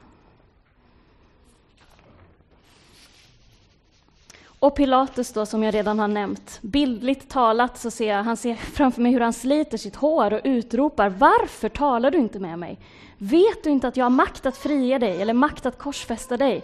Och 4.62 4.76
Pilatus 4.76 5.34
då, 5.34 5.46
som 5.46 5.64
jag 5.64 5.74
redan 5.74 6.00
har 6.00 6.08
nämnt, 6.08 6.60
bildligt 6.62 7.30
talat 7.30 7.78
så 7.78 7.92
ser 7.92 8.08
jag, 8.08 8.24
han 8.24 8.38
ser 8.38 8.56
framför 8.56 9.02
mig 9.02 9.12
hur 9.12 9.20
han 9.20 9.34
sliter 9.34 9.78
sitt 9.78 9.96
hår 9.96 10.34
och 10.34 10.42
utropar 10.44 11.10
Varför 11.10 11.70
talar 11.70 12.12
du 12.12 12.18
inte 12.18 12.40
med 12.40 12.60
mig? 12.60 12.80
Vet 13.18 13.64
du 13.64 13.70
inte 13.70 13.88
att 13.88 13.98
jag 13.98 14.06
har 14.06 14.10
makt 14.10 14.46
att 14.46 14.58
fria 14.58 15.00
dig 15.00 15.22
eller 15.22 15.34
makt 15.34 15.66
att 15.66 15.78
korsfästa 15.78 16.38
dig? 16.38 16.64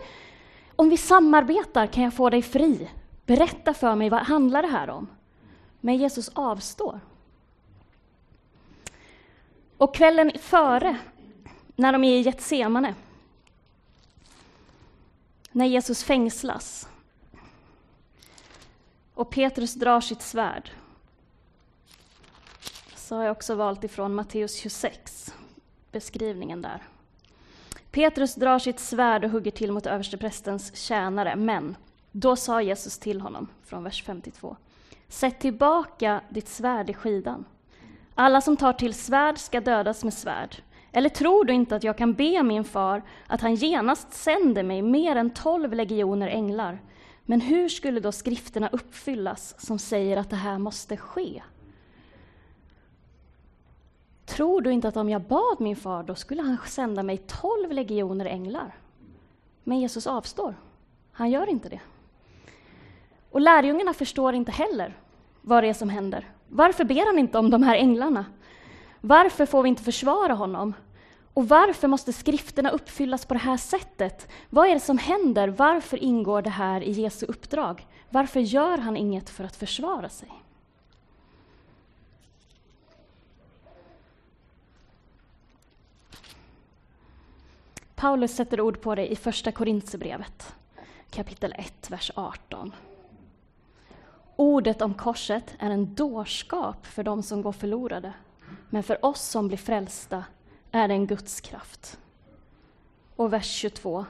Om 0.75 0.89
vi 0.89 0.97
samarbetar 0.97 1.87
kan 1.87 2.03
jag 2.03 2.13
få 2.13 2.29
dig 2.29 2.41
fri. 2.41 2.89
Berätta 3.25 3.73
för 3.73 3.95
mig, 3.95 4.09
vad 4.09 4.21
handlar 4.21 4.61
det 4.61 4.67
här 4.67 4.89
om? 4.89 5.07
Men 5.81 5.97
Jesus 5.97 6.29
avstår. 6.33 6.99
Och 9.77 9.95
kvällen 9.95 10.31
före, 10.39 10.97
när 11.75 11.91
de 11.93 12.03
är 12.03 12.19
i 12.19 12.21
Getsemane, 12.21 12.95
när 15.51 15.65
Jesus 15.65 16.03
fängslas, 16.03 16.87
och 19.17 19.29
Petrus 19.29 19.73
drar 19.73 20.01
sitt 20.01 20.21
svärd. 20.21 20.71
Så 22.95 23.15
har 23.15 23.23
jag 23.23 23.31
också 23.31 23.55
valt 23.55 23.83
ifrån 23.83 24.15
Matteus 24.15 24.55
26, 24.55 25.33
beskrivningen 25.91 26.61
där. 26.61 26.83
Petrus 27.91 28.35
drar 28.35 28.59
sitt 28.59 28.79
svärd 28.79 29.25
och 29.25 29.31
hugger 29.31 29.51
till 29.51 29.71
mot 29.71 29.85
översteprästens 29.85 30.75
tjänare, 30.75 31.35
men 31.35 31.75
då 32.11 32.35
sa 32.35 32.61
Jesus 32.61 32.99
till 32.99 33.21
honom, 33.21 33.47
från 33.65 33.83
vers 33.83 34.03
52, 34.03 34.57
Sätt 35.07 35.39
tillbaka 35.39 36.21
ditt 36.29 36.47
svärd 36.47 36.89
i 36.89 36.93
skidan. 36.93 37.45
Alla 38.15 38.41
som 38.41 38.57
tar 38.57 38.73
till 38.73 38.93
svärd 38.93 39.37
ska 39.37 39.61
dödas 39.61 40.03
med 40.03 40.13
svärd. 40.13 40.55
Eller 40.91 41.09
tror 41.09 41.45
du 41.45 41.53
inte 41.53 41.75
att 41.75 41.83
jag 41.83 41.97
kan 41.97 42.13
be 42.13 42.43
min 42.43 42.63
far 42.63 43.01
att 43.27 43.41
han 43.41 43.55
genast 43.55 44.13
sänder 44.13 44.63
mig 44.63 44.81
mer 44.81 45.15
än 45.15 45.29
tolv 45.29 45.73
legioner 45.73 46.27
änglar? 46.27 46.79
Men 47.29 47.41
hur 47.41 47.69
skulle 47.69 47.99
då 47.99 48.11
skrifterna 48.11 48.69
uppfyllas 48.71 49.55
som 49.57 49.79
säger 49.79 50.17
att 50.17 50.29
det 50.29 50.35
här 50.35 50.57
måste 50.57 50.97
ske? 50.97 51.43
Tror 54.25 54.61
du 54.61 54.71
inte 54.71 54.87
att 54.87 54.97
om 54.97 55.09
jag 55.09 55.21
bad 55.21 55.59
min 55.59 55.75
far, 55.75 56.03
då 56.03 56.15
skulle 56.15 56.41
han 56.41 56.57
sända 56.65 57.03
mig 57.03 57.17
tolv 57.17 57.71
legioner 57.71 58.25
änglar? 58.25 58.75
Men 59.63 59.79
Jesus 59.79 60.07
avstår. 60.07 60.55
Han 61.11 61.29
gör 61.29 61.49
inte 61.49 61.69
det. 61.69 61.79
Och 63.31 63.41
lärjungarna 63.41 63.93
förstår 63.93 64.33
inte 64.33 64.51
heller 64.51 64.97
vad 65.41 65.63
det 65.63 65.69
är 65.69 65.73
som 65.73 65.89
händer. 65.89 66.31
Varför 66.47 66.83
ber 66.83 67.05
han 67.05 67.19
inte 67.19 67.37
om 67.37 67.49
de 67.49 67.63
här 67.63 67.75
änglarna? 67.75 68.25
Varför 69.01 69.45
får 69.45 69.63
vi 69.63 69.69
inte 69.69 69.83
försvara 69.83 70.33
honom? 70.33 70.73
Och 71.37 71.49
varför 71.49 71.87
måste 71.87 72.13
skrifterna 72.13 72.69
uppfyllas 72.69 73.25
på 73.25 73.33
det 73.33 73.39
här 73.39 73.57
sättet? 73.57 74.27
Vad 74.49 74.69
är 74.69 74.73
det 74.73 74.79
som 74.79 74.97
händer? 74.97 75.47
Varför 75.47 76.03
ingår 76.03 76.41
det 76.41 76.49
här 76.49 76.81
i 76.81 76.91
Jesu 76.91 77.25
uppdrag? 77.25 77.87
Varför 78.09 78.39
gör 78.39 78.77
han 78.77 78.97
inget 78.97 79.29
för 79.29 79.43
att 79.43 79.55
försvara 79.55 80.09
sig? 80.09 80.31
Paulus 87.95 88.35
sätter 88.35 88.61
ord 88.61 88.81
på 88.81 88.95
det 88.95 89.11
i 89.11 89.15
Första 89.15 89.51
Korintsebrevet, 89.51 90.55
kapitel 91.09 91.53
1, 91.57 91.89
vers 91.89 92.11
18. 92.15 92.75
Ordet 94.35 94.81
om 94.81 94.93
korset 94.93 95.55
är 95.59 95.69
en 95.69 95.95
dårskap 95.95 96.85
för 96.85 97.03
dem 97.03 97.23
som 97.23 97.41
går 97.41 97.51
förlorade, 97.51 98.13
men 98.69 98.83
för 98.83 99.05
oss 99.05 99.21
som 99.21 99.47
blir 99.47 99.57
frälsta 99.57 100.23
är 100.77 100.87
det 100.87 100.93
en 100.93 101.07
Guds 101.07 101.41
kraft. 101.41 101.99
Och 103.15 103.33
vers 103.33 103.45
22. 103.45 104.05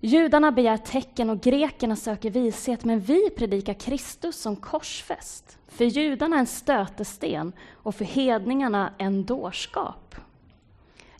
Judarna 0.00 0.52
begär 0.52 0.76
tecken 0.76 1.30
och 1.30 1.40
grekerna 1.40 1.96
söker 1.96 2.30
vishet, 2.30 2.84
men 2.84 3.00
vi 3.00 3.30
predikar 3.30 3.74
Kristus 3.74 4.36
som 4.36 4.56
korsfäst. 4.56 5.58
För 5.68 5.84
judarna 5.84 6.38
en 6.38 6.46
stötesten 6.46 7.52
och 7.72 7.94
för 7.94 8.04
hedningarna 8.04 8.92
en 8.98 9.24
dårskap. 9.24 10.14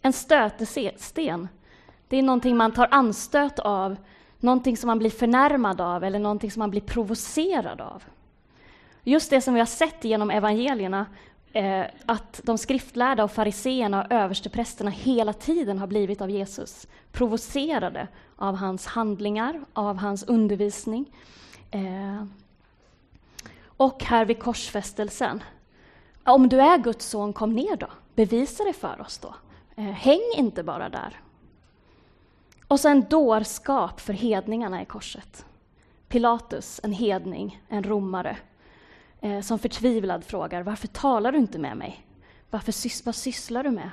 En 0.02 0.12
stötesten, 0.12 1.48
det 2.08 2.16
är 2.16 2.22
någonting 2.22 2.56
man 2.56 2.72
tar 2.72 2.88
anstöt 2.90 3.58
av, 3.58 3.96
någonting 4.40 4.76
som 4.76 4.86
man 4.86 4.98
blir 4.98 5.10
förnärmad 5.10 5.80
av 5.80 6.04
eller 6.04 6.18
någonting 6.18 6.50
som 6.50 6.60
man 6.60 6.70
blir 6.70 6.80
provocerad 6.80 7.80
av. 7.80 8.02
Just 9.04 9.30
det 9.30 9.40
som 9.40 9.54
vi 9.54 9.60
har 9.60 9.66
sett 9.66 10.04
genom 10.04 10.30
evangelierna, 10.30 11.06
eh, 11.52 11.84
att 12.06 12.40
de 12.44 12.58
skriftlärda 12.58 13.24
och 13.24 13.32
fariseerna 13.32 14.04
och 14.04 14.12
översteprästerna 14.12 14.90
hela 14.90 15.32
tiden 15.32 15.78
har 15.78 15.86
blivit 15.86 16.20
av 16.20 16.30
Jesus 16.30 16.86
provocerade 17.12 18.08
av 18.36 18.56
hans 18.56 18.86
handlingar, 18.86 19.64
av 19.72 19.96
hans 19.96 20.22
undervisning. 20.22 21.12
Eh, 21.70 22.24
och 23.64 24.04
här 24.04 24.24
vid 24.24 24.38
korsfästelsen, 24.38 25.42
om 26.24 26.48
du 26.48 26.60
är 26.60 26.78
Guds 26.78 27.06
son, 27.06 27.32
kom 27.32 27.52
ner 27.52 27.76
då. 27.76 27.86
Bevisa 28.14 28.64
det 28.64 28.72
för 28.72 29.00
oss 29.00 29.18
då. 29.18 29.34
Eh, 29.76 29.84
häng 29.84 30.32
inte 30.36 30.62
bara 30.62 30.88
där. 30.88 31.20
Och 32.68 32.80
sen 32.80 33.04
dårskap 33.10 34.00
för 34.00 34.12
hedningarna 34.12 34.82
i 34.82 34.84
korset. 34.84 35.46
Pilatus, 36.08 36.80
en 36.82 36.92
hedning, 36.92 37.62
en 37.68 37.84
romare, 37.84 38.36
eh, 39.22 39.40
som 39.40 39.58
förtvivlad 39.58 40.24
frågar 40.24 40.62
varför 40.62 40.88
talar 40.88 41.32
du 41.32 41.38
inte 41.38 41.58
med 41.58 41.76
mig? 41.76 42.06
Varför 42.50 42.72
sys 42.72 43.06
vad 43.06 43.14
sysslar 43.14 43.64
du 43.64 43.70
med? 43.70 43.90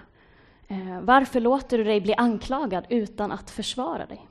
Eh, 0.67 1.01
varför 1.01 1.39
låter 1.39 1.77
du 1.77 1.83
dig 1.83 2.01
bli 2.01 2.13
anklagad 2.15 2.85
utan 2.89 3.31
att 3.31 3.49
försvara 3.49 4.05
dig? 4.05 4.25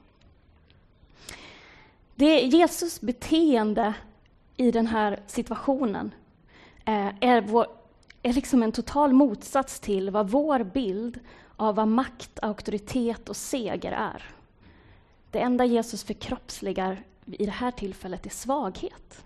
Det 2.15 2.41
Jesus 2.41 3.01
beteende 3.01 3.95
i 4.57 4.71
den 4.71 4.87
här 4.87 5.21
situationen 5.27 6.15
eh, 6.85 7.09
är, 7.21 7.41
vår, 7.41 7.67
är 8.23 8.33
liksom 8.33 8.63
en 8.63 8.73
total 8.73 9.13
motsats 9.13 9.81
till 9.81 10.11
vad 10.11 10.31
vår 10.31 10.65
bild 10.65 11.21
av 11.57 11.75
vad 11.75 11.89
makt, 11.89 12.39
auktoritet 12.43 13.29
och 13.29 13.37
seger 13.37 13.93
är. 13.93 14.23
Det 15.31 15.41
enda 15.41 15.65
Jesus 15.65 16.05
förkroppsligar 16.05 17.03
i 17.27 17.47
det 17.47 17.53
här 17.53 17.71
tillfället 17.71 18.27
är 18.27 18.31
svaghet. 18.31 19.25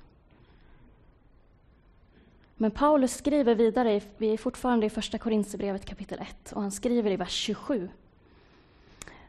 Men 2.63 2.71
Paulus 2.71 3.15
skriver 3.15 3.55
vidare, 3.55 4.01
vi 4.17 4.33
är 4.33 4.37
fortfarande 4.37 4.87
i 4.87 4.91
Första 4.91 5.19
Korinthierbrevet 5.19 5.85
kapitel 5.85 6.19
1, 6.21 6.53
och 6.53 6.63
han 6.63 6.71
skriver 6.71 7.11
i 7.11 7.17
vers 7.17 7.33
27. 7.33 7.89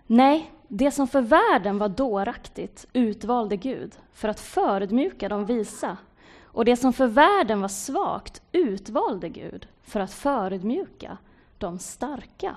Nej, 0.08 0.52
det 0.68 0.92
som 0.92 1.08
för 1.08 1.22
världen 1.22 1.78
var 1.78 1.90
dåraktigt 1.90 2.88
utvalde 2.94 3.58
Gud 3.58 3.96
för 4.14 4.28
att 4.28 4.40
förödmjuka 4.40 5.30
de 5.30 5.46
visa, 5.46 5.98
och 6.44 6.66
det 6.66 6.76
som 6.76 6.94
för 6.94 7.08
världen 7.08 7.62
var 7.62 7.68
svagt 7.68 8.42
utvalde 8.52 9.30
Gud 9.30 9.68
för 9.84 10.00
att 10.00 10.14
förödmjuka 10.14 11.18
de 11.58 11.80
starka. 11.80 12.56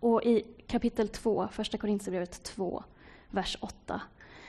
Och 0.00 0.22
i 0.22 0.44
kapitel 0.66 1.08
2, 1.08 1.48
Första 1.52 1.78
Korinthierbrevet 1.78 2.42
2, 2.42 2.82
vers 3.30 3.56
8. 3.60 4.00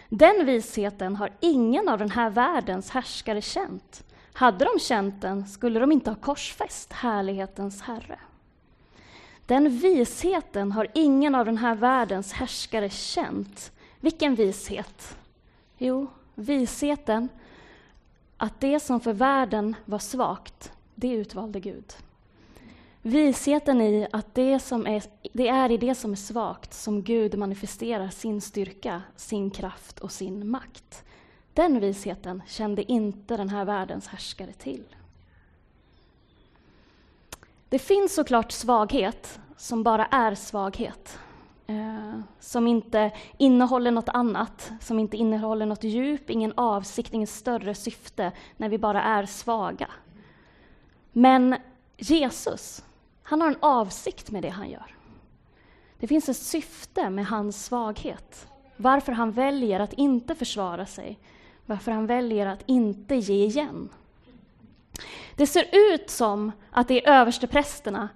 Den 0.10 0.46
visheten 0.46 1.16
har 1.16 1.30
ingen 1.40 1.90
av 1.90 2.00
den 2.00 2.12
här 2.12 2.30
världens 2.30 2.90
härskare 2.90 3.42
känt. 3.42 4.04
Hade 4.34 4.66
de 4.66 4.80
känt 4.80 5.22
den 5.22 5.48
skulle 5.48 5.80
de 5.80 5.92
inte 5.92 6.10
ha 6.10 6.16
korsfäst 6.16 6.94
härlighetens 6.94 7.82
Herre. 7.82 8.20
Den 9.46 9.70
visheten 9.70 10.72
har 10.72 10.88
ingen 10.94 11.36
av 11.36 11.46
den 11.46 11.58
här 11.58 11.76
världens 11.76 12.34
härskare 12.34 12.90
känt. 12.90 13.72
Vilken 14.00 14.36
vishet? 14.36 15.18
Jo, 15.78 16.08
visheten 16.36 17.30
att 18.38 18.60
det 18.60 18.80
som 18.80 19.00
för 19.00 19.14
världen 19.14 19.76
var 19.86 20.00
svagt, 20.00 20.72
det 20.96 21.12
utvalde 21.12 21.60
Gud. 21.60 21.94
Visheten 23.02 23.82
i 23.82 24.08
att 24.12 24.36
det, 24.36 24.60
som 24.60 24.88
är, 24.88 25.04
det 25.34 25.48
är 25.48 25.72
i 25.72 25.78
det 25.78 25.96
som 25.96 26.12
är 26.12 26.16
svagt 26.16 26.74
som 26.74 27.04
Gud 27.04 27.38
manifesterar 27.38 28.10
sin 28.10 28.42
styrka, 28.42 29.02
sin 29.16 29.52
kraft 29.52 30.00
och 30.00 30.12
sin 30.12 30.50
makt. 30.50 31.04
Den 31.54 31.80
visheten 31.80 32.44
kände 32.48 32.92
inte 32.92 33.38
den 33.38 33.50
här 33.50 33.66
världens 33.66 34.08
härskare 34.08 34.54
till. 34.54 34.84
Det 37.70 37.80
finns 37.80 38.16
såklart 38.16 38.52
svaghet 38.52 39.40
som 39.58 39.84
bara 39.84 40.06
är 40.06 40.36
svaghet. 40.36 41.20
Eh, 41.68 42.20
som 42.40 42.68
inte 42.68 43.12
innehåller 43.38 43.92
något 43.92 44.10
annat, 44.10 44.72
som 44.82 45.00
inte 45.00 45.18
innehåller 45.18 45.66
något 45.66 45.84
djup, 45.84 46.30
ingen 46.30 46.54
avsikt, 46.58 47.14
inget 47.14 47.30
större 47.30 47.76
syfte, 47.76 48.32
när 48.58 48.70
vi 48.70 48.78
bara 48.78 49.04
är 49.04 49.26
svaga. 49.26 49.90
Men 51.12 51.56
Jesus, 51.98 52.84
han 53.24 53.42
har 53.42 53.48
en 53.48 53.58
avsikt 53.60 54.32
med 54.32 54.44
det 54.44 54.50
han 54.50 54.70
gör. 54.70 54.96
Det 56.00 56.08
finns 56.08 56.30
ett 56.30 56.38
syfte 56.38 57.10
med 57.10 57.26
hans 57.26 57.66
svaghet. 57.66 58.48
Varför 58.78 59.12
han 59.12 59.32
väljer 59.32 59.80
att 59.80 59.94
inte 59.94 60.36
försvara 60.36 60.86
sig. 60.86 61.20
Varför 61.66 61.92
han 61.92 62.06
väljer 62.06 62.46
att 62.46 62.64
inte 62.66 63.16
ge 63.16 63.46
igen. 63.46 63.90
Det 65.36 65.48
ser 65.48 65.66
ut 65.72 66.10
som 66.10 66.52
att 66.72 66.88
det 66.88 67.06
är 67.06 67.12
översteprästerna 67.12 68.10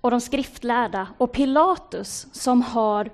och 0.00 0.10
de 0.10 0.20
skriftlärda 0.20 1.08
och 1.18 1.32
Pilatus 1.32 2.26
som 2.32 2.62
har 2.62 3.10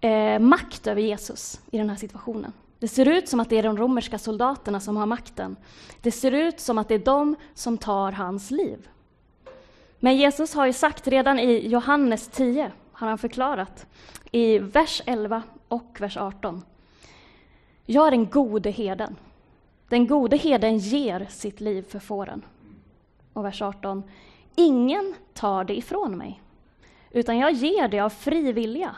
eh, 0.00 0.38
makt 0.38 0.86
över 0.86 1.02
Jesus 1.02 1.60
i 1.70 1.78
den 1.78 1.90
här 1.90 1.96
situationen. 1.96 2.52
Det 2.78 2.88
ser 2.88 3.08
ut 3.08 3.28
som 3.28 3.40
att 3.40 3.48
det 3.48 3.58
är 3.58 3.62
de 3.62 3.76
romerska 3.76 4.18
soldaterna 4.18 4.80
som 4.80 4.96
har 4.96 5.06
makten. 5.06 5.56
Det 6.00 6.12
ser 6.12 6.32
ut 6.32 6.60
som 6.60 6.78
att 6.78 6.88
det 6.88 6.94
är 6.94 6.98
de 6.98 7.36
som 7.54 7.78
tar 7.78 8.12
hans 8.12 8.50
liv. 8.50 8.88
Men 9.98 10.16
Jesus 10.16 10.54
har 10.54 10.66
ju 10.66 10.72
sagt 10.72 11.08
redan 11.08 11.38
i 11.38 11.68
Johannes 11.68 12.28
10, 12.28 12.72
har 12.92 13.08
han 13.08 13.18
förklarat, 13.18 13.86
i 14.30 14.58
vers 14.58 15.02
11 15.06 15.42
och 15.68 15.96
vers 16.00 16.16
18. 16.16 16.62
Jag 17.86 18.06
är 18.06 18.10
den 18.10 18.26
gode 18.26 18.70
heden. 18.70 19.16
Den 19.88 20.06
gode 20.06 20.36
heden 20.36 20.78
ger 20.78 21.26
sitt 21.30 21.60
liv 21.60 21.82
för 21.82 21.98
fåren. 21.98 22.44
Och 23.32 23.44
vers 23.44 23.62
18. 23.62 24.02
Ingen 24.54 25.14
tar 25.34 25.64
det 25.64 25.78
ifrån 25.78 26.16
mig, 26.16 26.42
utan 27.10 27.38
jag 27.38 27.52
ger 27.52 27.88
det 27.88 28.00
av 28.00 28.10
fri 28.10 28.52
vilja. 28.52 28.96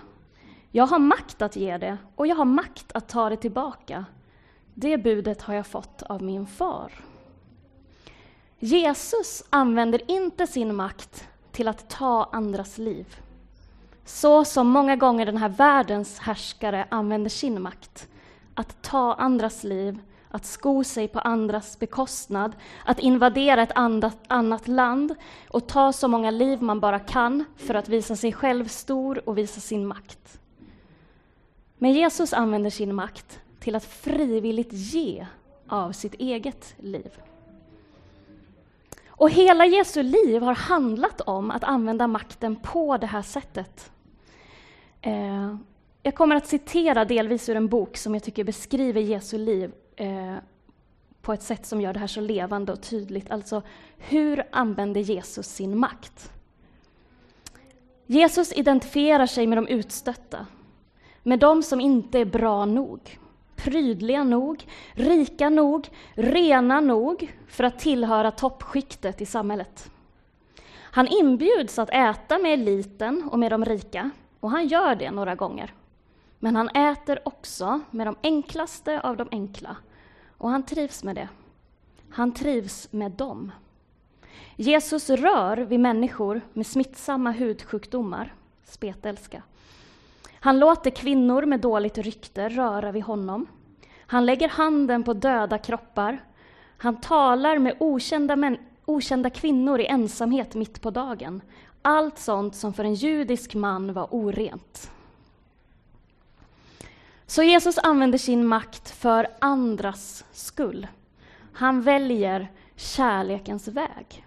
Jag 0.71 0.87
har 0.87 0.99
makt 0.99 1.43
att 1.43 1.57
ge 1.57 1.79
det 1.79 1.99
och 2.17 2.27
jag 2.27 2.37
har 2.37 2.45
makt 2.45 2.93
att 2.93 3.09
ta 3.09 3.29
det 3.29 3.37
tillbaka. 3.37 4.05
Det 4.75 4.99
budet 4.99 5.43
har 5.43 5.55
jag 5.55 5.67
fått 5.67 6.03
av 6.03 6.23
min 6.23 6.47
far. 6.47 6.93
Jesus 8.59 9.45
använder 9.51 10.11
inte 10.11 10.47
sin 10.47 10.75
makt 10.75 11.29
till 11.53 11.69
att 11.69 11.91
ta 11.91 12.29
andras 12.33 12.79
liv. 12.79 13.17
Så 14.05 14.45
som 14.45 14.69
många 14.69 14.97
gånger 14.97 15.27
den 15.27 15.37
här 15.37 15.49
världens 15.49 16.19
härskare 16.19 16.87
använder 16.91 17.31
sin 17.31 17.63
makt. 17.63 18.09
Att 18.59 18.83
ta 18.83 19.15
andras 19.15 19.65
liv, 19.65 19.99
att 20.29 20.45
sko 20.45 20.85
sig 20.85 21.09
på 21.09 21.19
andras 21.19 21.79
bekostnad, 21.79 22.53
att 22.85 22.99
invadera 22.99 23.63
ett 23.63 23.77
annat 24.29 24.69
land 24.69 25.15
och 25.49 25.67
ta 25.67 25.93
så 25.93 26.09
många 26.09 26.31
liv 26.31 26.63
man 26.63 26.81
bara 26.81 26.99
kan 26.99 27.45
för 27.57 27.75
att 27.75 27.89
visa 27.89 28.17
sig 28.17 28.33
själv 28.33 28.69
stor 28.69 29.29
och 29.29 29.39
visa 29.39 29.61
sin 29.61 29.87
makt. 29.87 30.41
Men 31.77 31.93
Jesus 31.93 32.33
använder 32.33 32.71
sin 32.71 32.95
makt 32.95 33.41
till 33.61 33.75
att 33.75 33.85
frivilligt 33.85 34.73
ge 34.73 35.27
av 35.69 35.93
sitt 35.93 36.15
eget 36.15 36.75
liv. 36.79 37.11
Och 39.09 39.31
hela 39.31 39.67
Jesu 39.67 40.03
liv 40.03 40.43
har 40.43 40.55
handlat 40.55 41.21
om 41.21 41.51
att 41.51 41.65
använda 41.65 42.07
makten 42.07 42.57
på 42.57 42.97
det 42.97 43.07
här 43.07 43.23
sättet. 43.23 43.91
Eh, 45.01 45.57
jag 46.09 46.15
kommer 46.15 46.37
att 46.37 46.47
citera 46.47 47.05
delvis 47.05 47.49
ur 47.49 47.57
en 47.57 47.69
bok 47.69 47.97
som 47.97 48.15
jag 48.15 48.23
tycker 48.23 48.45
beskriver 48.45 49.01
Jesu 49.01 49.39
liv 49.39 49.73
eh, 49.97 50.37
på 51.23 51.33
ett 51.33 51.43
sätt 51.43 51.67
som 51.67 51.81
gör 51.81 51.93
det 51.93 51.99
här 51.99 52.07
så 52.07 52.21
levande 52.21 52.73
och 52.73 52.83
tydligt. 52.83 53.31
Alltså, 53.31 53.63
hur 53.99 54.45
använder 54.51 55.01
Jesus 55.01 55.47
sin 55.47 55.79
makt? 55.79 56.33
Jesus 58.07 58.53
identifierar 58.53 59.27
sig 59.27 59.47
med 59.47 59.59
de 59.59 59.67
utstötta, 59.69 60.47
med 61.23 61.39
de 61.39 61.63
som 61.63 61.81
inte 61.81 62.19
är 62.19 62.25
bra 62.25 62.65
nog, 62.65 63.19
prydliga 63.57 64.25
nog, 64.25 64.67
rika 64.93 65.51
nog, 65.51 65.89
rena 66.15 66.81
nog 66.81 67.33
för 67.49 67.65
att 67.65 67.79
tillhöra 67.79 68.31
toppskiktet 68.31 69.21
i 69.21 69.27
samhället. 69.27 69.91
Han 70.77 71.09
inbjuds 71.09 71.79
att 71.79 71.91
äta 71.91 72.39
med 72.39 72.53
eliten 72.53 73.29
och 73.33 73.39
med 73.39 73.53
de 73.53 73.65
rika, 73.65 74.11
och 74.41 74.51
han 74.51 74.67
gör 74.69 74.95
det 74.95 75.11
några 75.11 75.35
gånger. 75.35 75.75
Men 76.39 76.57
han 76.57 76.69
äter 76.69 77.21
också 77.25 77.81
med 77.91 78.07
de 78.07 78.17
enklaste 78.23 79.01
av 79.01 79.17
de 79.17 79.29
enkla, 79.31 79.77
och 80.39 80.51
han 80.51 80.63
trivs 80.63 81.05
med 81.05 81.17
det. 81.17 81.29
Han 82.11 82.35
trivs 82.35 82.93
med 82.93 83.13
dem. 83.13 83.53
Jesus 84.57 85.11
rör 85.11 85.57
vid 85.57 85.81
människor 85.81 86.41
med 86.53 86.67
smittsamma 86.67 87.31
hudsjukdomar, 87.31 88.35
spetälska. 88.65 89.43
Han 90.41 90.59
låter 90.59 90.91
kvinnor 90.91 91.43
med 91.43 91.61
dåligt 91.61 91.99
rykte 91.99 92.49
röra 92.49 92.93
vid 92.93 93.03
honom. 93.03 93.47
Han 94.01 94.27
lägger 94.27 94.49
handen 94.49 95.05
på 95.05 95.13
döda 95.13 95.59
kroppar. 95.59 96.25
Han 96.79 97.01
talar 97.01 97.59
med 97.59 97.77
okända, 97.81 98.37
män, 98.37 98.59
okända 98.85 99.31
kvinnor 99.31 99.81
i 99.81 99.87
ensamhet 99.87 100.55
mitt 100.55 100.81
på 100.81 100.91
dagen. 100.91 101.43
Allt 101.83 102.19
sånt 102.19 102.57
som 102.57 102.73
för 102.73 102.85
en 102.85 102.95
judisk 102.95 103.55
man 103.55 103.93
var 103.93 104.09
orent. 104.11 104.91
Så 107.31 107.43
Jesus 107.43 107.79
använder 107.79 108.19
sin 108.19 108.47
makt 108.47 108.91
för 108.91 109.29
andras 109.39 110.25
skull. 110.33 110.87
Han 111.53 111.83
väljer 111.83 112.53
kärlekens 112.77 113.69
väg. 113.69 114.27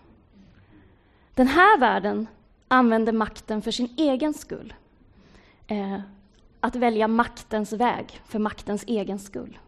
Den 1.34 1.48
här 1.48 1.80
världen 1.80 2.28
använder 2.68 3.14
makten 3.14 3.62
för 3.62 3.72
sin 3.72 3.94
egen 3.98 4.34
skull. 4.34 4.74
Eh, 5.68 6.00
att 6.60 6.76
välja 6.76 7.08
maktens 7.08 7.74
väg 7.74 8.22
för 8.26 8.40
maktens 8.40 8.84
egen 8.88 9.20
skull. 9.20 9.60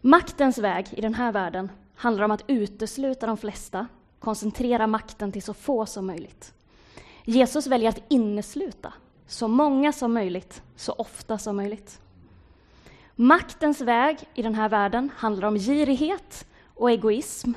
Maktens 0.00 0.58
väg 0.58 0.86
i 0.90 1.00
den 1.00 1.14
här 1.14 1.32
världen 1.32 1.70
handlar 1.94 2.24
om 2.24 2.30
att 2.30 2.44
utesluta 2.46 3.26
de 3.26 3.36
flesta, 3.36 3.86
koncentrera 4.18 4.86
makten 4.86 5.32
till 5.32 5.42
så 5.42 5.54
få 5.54 5.86
som 5.86 6.06
möjligt. 6.06 6.54
Jesus 7.24 7.66
väljer 7.66 7.88
att 7.88 8.02
innesluta 8.08 8.92
så 9.26 9.48
många 9.48 9.92
som 9.92 10.12
möjligt, 10.12 10.62
så 10.76 10.92
ofta 10.92 11.38
som 11.38 11.56
möjligt. 11.56 12.00
Maktens 13.16 13.80
väg 13.80 14.18
i 14.34 14.42
den 14.42 14.54
här 14.54 14.68
världen 14.68 15.10
handlar 15.16 15.48
om 15.48 15.56
girighet 15.56 16.46
och 16.74 16.90
egoism. 16.90 17.52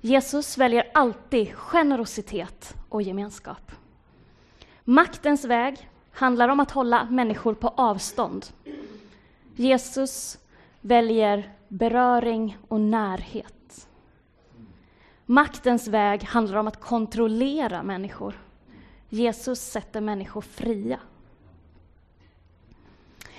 Jesus 0.00 0.58
väljer 0.58 0.90
alltid 0.94 1.54
generositet 1.54 2.74
och 2.88 3.02
gemenskap. 3.02 3.72
Maktens 4.84 5.44
väg 5.44 5.90
handlar 6.12 6.48
om 6.48 6.60
att 6.60 6.70
hålla 6.70 7.04
människor 7.04 7.54
på 7.54 7.68
avstånd. 7.68 8.46
Jesus 9.54 10.38
väljer 10.80 11.52
beröring 11.68 12.58
och 12.68 12.80
närhet. 12.80 13.88
Maktens 15.26 15.88
väg 15.88 16.24
handlar 16.24 16.58
om 16.58 16.68
att 16.68 16.80
kontrollera 16.80 17.82
människor. 17.82 18.45
Jesus 19.08 19.60
sätter 19.60 20.00
människor 20.00 20.40
fria. 20.40 20.98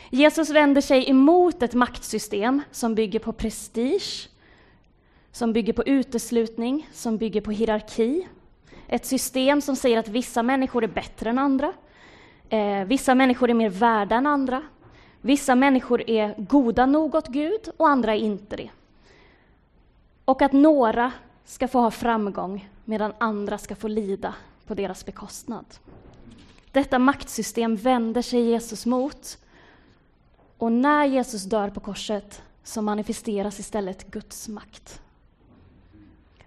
Jesus 0.10 0.50
vänder 0.50 0.82
sig 0.82 1.10
emot 1.10 1.64
ett 1.64 1.74
maktsystem 1.74 2.62
som 2.72 2.96
bygger 2.96 3.20
på 3.20 3.34
prestige, 3.34 4.30
som 5.32 5.54
bygger 5.54 5.74
på 5.74 5.84
uteslutning, 5.84 6.90
som 6.94 7.18
bygger 7.18 7.42
på 7.42 7.52
hierarki. 7.52 8.28
Ett 8.88 9.06
system 9.06 9.62
som 9.62 9.76
säger 9.76 9.98
att 9.98 10.08
vissa 10.08 10.44
människor 10.44 10.84
är 10.84 10.88
bättre 10.88 11.30
än 11.30 11.40
andra, 11.40 11.74
eh, 12.50 12.84
vissa 12.84 13.16
människor 13.16 13.50
är 13.50 13.54
mer 13.54 13.70
värda 13.70 14.16
än 14.16 14.28
andra, 14.28 14.64
vissa 15.22 15.56
människor 15.56 16.10
är 16.10 16.36
goda 16.38 16.86
nog 16.86 17.16
åt 17.16 17.28
Gud 17.28 17.70
och 17.78 17.90
andra 17.90 18.16
är 18.16 18.20
inte 18.20 18.56
det. 18.56 18.70
Och 20.26 20.42
att 20.42 20.54
några 20.54 21.12
ska 21.46 21.68
få 21.68 21.80
ha 21.80 21.92
framgång 21.92 22.70
medan 22.86 23.14
andra 23.18 23.58
ska 23.58 23.76
få 23.76 23.88
lida 23.88 24.34
på 24.68 24.74
deras 24.74 25.06
bekostnad. 25.06 25.66
Detta 26.72 27.00
maktsystem 27.00 27.76
vänder 27.76 28.22
sig 28.22 28.42
Jesus 28.42 28.86
mot 28.86 29.38
och 30.58 30.72
när 30.72 31.06
Jesus 31.06 31.44
dör 31.44 31.70
på 31.70 31.80
korset 31.80 32.42
så 32.64 32.82
manifesteras 32.82 33.60
istället 33.60 34.12
Guds 34.12 34.48
makt. 34.48 35.02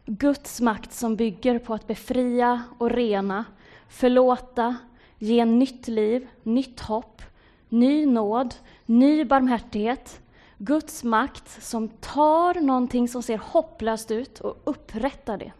Guds 0.06 0.60
makt 0.60 0.92
som 0.92 1.16
bygger 1.16 1.58
på 1.58 1.74
att 1.74 1.86
befria 1.86 2.62
och 2.78 2.90
rena, 2.90 3.44
förlåta, 3.88 4.76
ge 5.18 5.44
nytt 5.44 5.88
liv, 5.88 6.28
nytt 6.42 6.80
hopp, 6.80 7.22
ny 7.68 8.06
nåd, 8.06 8.54
ny 8.86 9.24
barmhärtighet. 9.24 10.20
Guds 10.58 11.04
makt 11.04 11.62
som 11.62 11.88
tar 11.88 12.54
någonting 12.54 13.08
som 13.08 13.22
ser 13.22 13.38
hopplöst 13.38 14.10
ut 14.10 14.40
och 14.40 14.56
upprättar 14.64 15.38
det. 15.38 15.52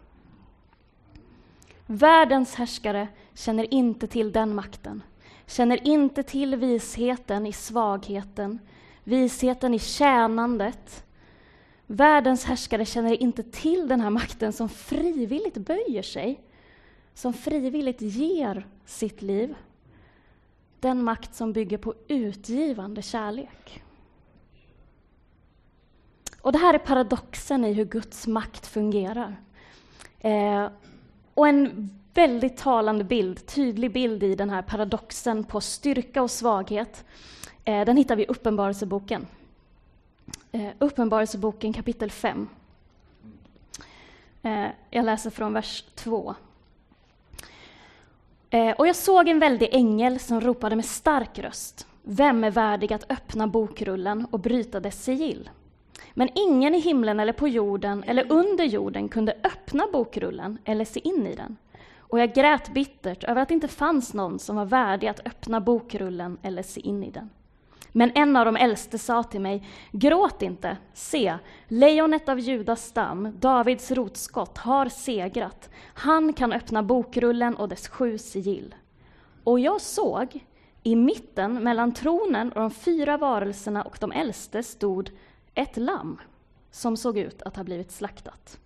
Världens 1.93 2.55
härskare 2.55 3.07
känner 3.33 3.73
inte 3.73 4.07
till 4.07 4.31
den 4.31 4.55
makten, 4.55 5.03
känner 5.47 5.87
inte 5.87 6.23
till 6.23 6.55
visheten 6.55 7.45
i 7.47 7.53
svagheten, 7.53 8.59
visheten 9.03 9.73
i 9.73 9.79
tjänandet. 9.79 11.05
Världens 11.87 12.45
härskare 12.45 12.85
känner 12.85 13.21
inte 13.21 13.43
till 13.43 13.87
den 13.87 14.01
här 14.01 14.09
makten 14.09 14.53
som 14.53 14.69
frivilligt 14.69 15.57
böjer 15.57 16.01
sig, 16.01 16.39
som 17.13 17.33
frivilligt 17.33 18.01
ger 18.01 18.67
sitt 18.85 19.21
liv. 19.21 19.55
Den 20.79 21.03
makt 21.03 21.35
som 21.35 21.53
bygger 21.53 21.77
på 21.77 21.93
utgivande 22.07 23.01
kärlek. 23.01 23.83
Och 26.41 26.51
det 26.51 26.59
här 26.59 26.73
är 26.73 26.79
paradoxen 26.79 27.65
i 27.65 27.73
hur 27.73 27.85
Guds 27.85 28.27
makt 28.27 28.67
fungerar. 28.67 29.35
Eh, 30.19 30.67
och 31.33 31.47
en 31.47 31.89
väldigt 32.13 32.57
talande 32.57 33.03
bild, 33.03 33.45
tydlig 33.45 33.93
bild 33.93 34.23
i 34.23 34.35
den 34.35 34.49
här 34.49 34.61
paradoxen 34.61 35.43
på 35.43 35.61
styrka 35.61 36.21
och 36.21 36.31
svaghet, 36.31 37.05
eh, 37.65 37.85
den 37.85 37.97
hittar 37.97 38.15
vi 38.15 38.23
i 38.23 38.27
Uppenbarelseboken. 38.27 39.27
Eh, 40.51 40.69
Uppenbarelseboken 40.79 41.73
kapitel 41.73 42.11
5. 42.11 42.47
Eh, 44.43 44.67
jag 44.89 45.05
läser 45.05 45.29
från 45.29 45.53
vers 45.53 45.83
2. 45.95 46.35
Eh, 48.49 48.71
och 48.71 48.87
jag 48.87 48.95
såg 48.95 49.27
en 49.27 49.39
väldig 49.39 49.69
ängel 49.71 50.19
som 50.19 50.41
ropade 50.41 50.75
med 50.75 50.85
stark 50.85 51.39
röst. 51.39 51.87
Vem 52.03 52.43
är 52.43 52.51
värdig 52.51 52.93
att 52.93 53.11
öppna 53.11 53.47
bokrullen 53.47 54.27
och 54.31 54.39
bryta 54.39 54.79
dess 54.79 55.03
sigill? 55.03 55.49
Men 56.13 56.29
ingen 56.35 56.75
i 56.75 56.79
himlen 56.79 57.19
eller 57.19 57.33
på 57.33 57.47
jorden 57.47 58.03
eller 58.03 58.31
under 58.31 58.63
jorden 58.63 59.09
kunde 59.09 59.37
öppna 59.43 59.87
bokrullen 59.93 60.57
eller 60.65 60.85
se 60.85 60.99
in 60.99 61.27
i 61.27 61.35
den. 61.35 61.57
Och 61.99 62.19
jag 62.19 62.33
grät 62.33 62.73
bittert 62.73 63.23
över 63.23 63.41
att 63.41 63.47
det 63.47 63.53
inte 63.53 63.67
fanns 63.67 64.13
någon 64.13 64.39
som 64.39 64.55
var 64.55 64.65
värdig 64.65 65.07
att 65.07 65.27
öppna 65.27 65.61
bokrullen 65.61 66.37
eller 66.41 66.63
se 66.63 66.81
in 66.81 67.03
i 67.03 67.11
den. 67.11 67.29
Men 67.91 68.11
en 68.15 68.35
av 68.35 68.45
de 68.45 68.55
äldste 68.55 68.97
sa 68.97 69.23
till 69.23 69.41
mig, 69.41 69.67
gråt 69.91 70.41
inte, 70.41 70.77
se, 70.93 71.37
lejonet 71.67 72.29
av 72.29 72.39
Judas 72.39 72.85
stam, 72.85 73.37
Davids 73.39 73.91
rotskott, 73.91 74.57
har 74.57 74.89
segrat. 74.89 75.69
Han 75.93 76.33
kan 76.33 76.53
öppna 76.53 76.83
bokrullen 76.83 77.55
och 77.55 77.69
dess 77.69 77.87
sju 77.87 78.17
sigill. 78.17 78.75
Och 79.43 79.59
jag 79.59 79.81
såg, 79.81 80.45
i 80.83 80.95
mitten 80.95 81.63
mellan 81.63 81.93
tronen 81.93 82.51
och 82.51 82.61
de 82.61 82.71
fyra 82.71 83.17
varelserna 83.17 83.83
och 83.83 83.97
de 83.99 84.11
äldste 84.11 84.63
stod 84.63 85.09
ett 85.55 85.77
lamm 85.77 86.17
som 86.71 86.97
såg 86.97 87.17
ut 87.17 87.41
att 87.41 87.55
ha 87.55 87.63
blivit 87.63 87.91
slaktat. 87.91 88.59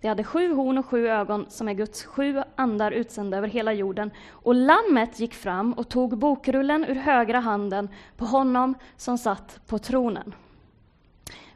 Det 0.00 0.08
hade 0.08 0.24
sju 0.24 0.52
horn 0.52 0.78
och 0.78 0.86
sju 0.86 1.08
ögon 1.08 1.46
som 1.48 1.68
är 1.68 1.74
Guds 1.74 2.04
sju 2.04 2.42
andar 2.56 2.90
utsända 2.90 3.38
över 3.38 3.48
hela 3.48 3.72
jorden. 3.72 4.10
Och 4.30 4.54
lammet 4.54 5.20
gick 5.20 5.34
fram 5.34 5.72
och 5.72 5.88
tog 5.88 6.18
bokrullen 6.18 6.84
ur 6.84 6.94
högra 6.94 7.40
handen 7.40 7.88
på 8.16 8.24
honom 8.24 8.74
som 8.96 9.18
satt 9.18 9.60
på 9.66 9.78
tronen. 9.78 10.34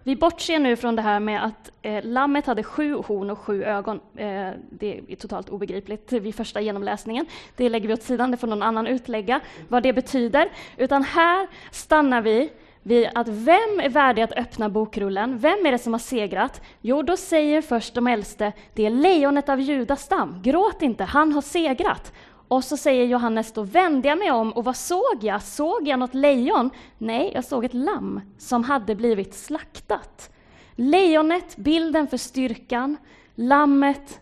Vi 0.02 0.16
bortser 0.16 0.58
nu 0.58 0.76
från 0.76 0.96
det 0.96 1.02
här 1.02 1.20
med 1.20 1.44
att 1.44 1.70
eh, 1.82 2.04
lammet 2.04 2.46
hade 2.46 2.62
sju 2.62 2.94
horn 2.94 3.30
och 3.30 3.38
sju 3.38 3.64
ögon. 3.64 4.00
Eh, 4.16 4.50
det 4.70 5.00
är 5.08 5.16
totalt 5.16 5.48
obegripligt 5.48 6.12
vid 6.12 6.34
första 6.34 6.60
genomläsningen. 6.60 7.26
Det 7.56 7.68
lägger 7.68 7.88
vi 7.88 7.94
åt 7.94 8.02
sidan, 8.02 8.30
det 8.30 8.36
får 8.36 8.46
någon 8.46 8.62
annan 8.62 8.86
utlägga 8.86 9.40
vad 9.68 9.82
det 9.82 9.92
betyder. 9.92 10.50
Utan 10.76 11.02
här 11.02 11.48
stannar 11.70 12.22
vi 12.22 12.50
vi 12.88 13.10
att 13.14 13.28
vem 13.28 13.80
är 13.80 13.88
värdig 13.88 14.22
att 14.22 14.32
öppna 14.32 14.68
bokrullen? 14.68 15.38
Vem 15.38 15.66
är 15.66 15.72
det 15.72 15.78
som 15.78 15.92
har 15.92 16.00
segrat? 16.00 16.62
Jo, 16.80 17.02
då 17.02 17.16
säger 17.16 17.62
först 17.62 17.94
de 17.94 18.06
äldste, 18.06 18.52
det 18.74 18.86
är 18.86 18.90
lejonet 18.90 19.48
av 19.48 19.60
Judas 19.60 20.02
stam. 20.02 20.42
Gråt 20.42 20.82
inte, 20.82 21.04
han 21.04 21.32
har 21.32 21.42
segrat. 21.42 22.12
Och 22.48 22.64
så 22.64 22.76
säger 22.76 23.04
Johannes, 23.04 23.52
då 23.52 23.62
vände 23.62 24.08
jag 24.08 24.18
mig 24.18 24.30
om 24.30 24.52
och 24.52 24.64
vad 24.64 24.76
såg 24.76 25.18
jag? 25.20 25.42
Såg 25.42 25.88
jag 25.88 25.98
något 25.98 26.14
lejon? 26.14 26.70
Nej, 26.98 27.30
jag 27.34 27.44
såg 27.44 27.64
ett 27.64 27.74
lamm 27.74 28.20
som 28.38 28.64
hade 28.64 28.94
blivit 28.94 29.34
slaktat. 29.34 30.30
Lejonet, 30.74 31.56
bilden 31.56 32.06
för 32.06 32.16
styrkan. 32.16 32.96
Lammet, 33.34 34.20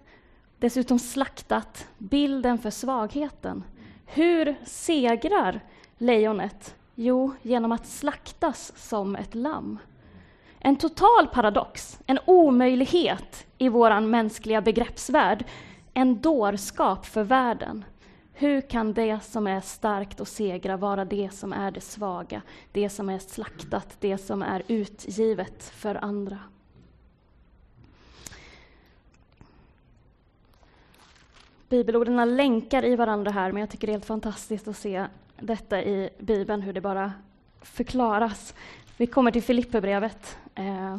dessutom 0.58 0.98
slaktat, 0.98 1.86
bilden 1.98 2.58
för 2.58 2.70
svagheten. 2.70 3.64
Hur 4.06 4.54
segrar 4.64 5.60
lejonet? 5.98 6.74
Jo, 6.98 7.34
genom 7.42 7.72
att 7.72 7.86
slaktas 7.86 8.72
som 8.76 9.16
ett 9.16 9.34
lamm. 9.34 9.78
En 10.58 10.76
total 10.76 11.26
paradox, 11.26 12.00
en 12.06 12.18
omöjlighet 12.24 13.46
i 13.58 13.68
vår 13.68 14.00
mänskliga 14.00 14.60
begreppsvärld, 14.60 15.44
en 15.94 16.20
dårskap 16.20 17.06
för 17.06 17.24
världen. 17.24 17.84
Hur 18.32 18.60
kan 18.60 18.92
det 18.92 19.20
som 19.24 19.46
är 19.46 19.60
starkt 19.60 20.20
och 20.20 20.28
segra 20.28 20.76
vara 20.76 21.04
det 21.04 21.34
som 21.34 21.52
är 21.52 21.70
det 21.70 21.80
svaga, 21.80 22.42
det 22.72 22.90
som 22.90 23.08
är 23.08 23.18
slaktat, 23.18 23.96
det 24.00 24.18
som 24.18 24.42
är 24.42 24.62
utgivet 24.68 25.64
för 25.64 25.94
andra? 25.94 26.38
Bibelorden 31.68 32.36
länkar 32.36 32.84
i 32.84 32.96
varandra 32.96 33.30
här, 33.30 33.52
men 33.52 33.60
jag 33.60 33.70
tycker 33.70 33.86
det 33.86 33.90
är 33.90 33.94
helt 33.94 34.04
fantastiskt 34.04 34.68
att 34.68 34.76
se 34.76 35.06
detta 35.40 35.82
i 35.82 36.10
Bibeln, 36.18 36.62
hur 36.62 36.72
det 36.72 36.80
bara 36.80 37.12
förklaras. 37.62 38.54
Vi 38.96 39.06
kommer 39.06 39.30
till 39.30 39.42
Filipperbrevet. 39.42 40.38
Eh, 40.54 40.96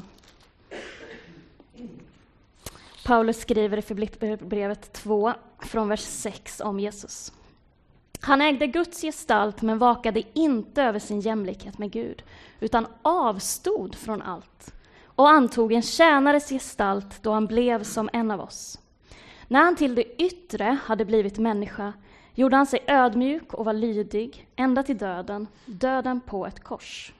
Paulus 3.06 3.42
skriver 3.42 3.78
i 3.78 3.82
Filipperbrevet 3.82 4.94
2, 4.94 5.34
från 5.60 5.90
vers 5.90 6.02
6 6.02 6.62
om 6.62 6.80
Jesus. 6.80 7.34
Han 8.22 8.42
ägde 8.42 8.68
Guds 8.68 9.02
gestalt 9.02 9.62
men 9.62 9.78
vakade 9.78 10.24
inte 10.34 10.84
över 10.84 11.00
sin 11.00 11.20
jämlikhet 11.20 11.78
med 11.78 11.92
Gud, 11.92 12.24
utan 12.60 12.88
avstod 13.02 13.96
från 13.96 14.22
allt 14.22 14.74
och 15.06 15.30
antog 15.30 15.74
en 15.74 15.82
tjänares 15.82 16.50
gestalt 16.50 17.24
då 17.24 17.32
han 17.32 17.48
blev 17.48 17.84
som 17.84 18.10
en 18.14 18.32
av 18.32 18.42
oss. 18.42 18.80
När 19.48 19.64
han 19.64 19.76
till 19.76 19.96
det 19.96 20.22
yttre 20.22 20.78
hade 20.84 21.06
blivit 21.06 21.38
människa 21.38 21.94
gjorde 22.38 22.56
han 22.56 22.66
sig 22.66 22.84
ödmjuk 22.88 23.54
och 23.54 23.66
var 23.66 23.74
lydig 23.74 24.48
ända 24.56 24.84
till 24.84 24.98
döden, 24.98 25.48
döden 25.66 26.20
på 26.20 26.46
ett 26.46 26.64
kors. 26.64 27.14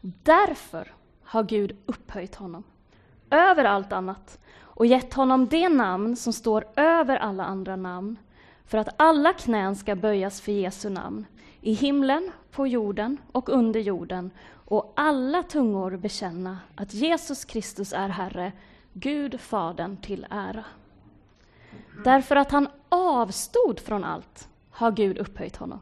Därför 0.00 0.92
har 1.22 1.42
Gud 1.42 1.76
upphöjt 1.86 2.34
honom 2.34 2.64
över 3.30 3.64
allt 3.64 3.92
annat 3.92 4.38
och 4.60 4.86
gett 4.86 5.14
honom 5.14 5.48
det 5.48 5.68
namn 5.68 6.16
som 6.16 6.32
står 6.32 6.64
över 6.76 7.16
alla 7.16 7.44
andra 7.44 7.76
namn, 7.76 8.16
för 8.66 8.78
att 8.78 8.94
alla 8.96 9.32
knän 9.32 9.76
ska 9.76 9.94
böjas 9.96 10.40
för 10.40 10.52
Jesu 10.52 10.90
namn, 10.90 11.26
i 11.60 11.72
himlen, 11.72 12.30
på 12.50 12.66
jorden 12.66 13.18
och 13.32 13.48
under 13.48 13.80
jorden, 13.80 14.30
och 14.50 14.92
alla 14.96 15.42
tungor 15.42 15.96
bekänna 15.96 16.58
att 16.74 16.94
Jesus 16.94 17.44
Kristus 17.44 17.92
är 17.92 18.08
Herre, 18.08 18.52
Gud 18.92 19.40
Fadern 19.40 19.96
till 19.96 20.26
ära. 20.30 20.64
Därför 22.04 22.36
att 22.36 22.50
han 22.50 22.68
avstod 22.88 23.80
från 23.80 24.04
allt 24.04 24.48
har 24.70 24.92
Gud 24.92 25.18
upphöjt 25.18 25.56
honom. 25.56 25.80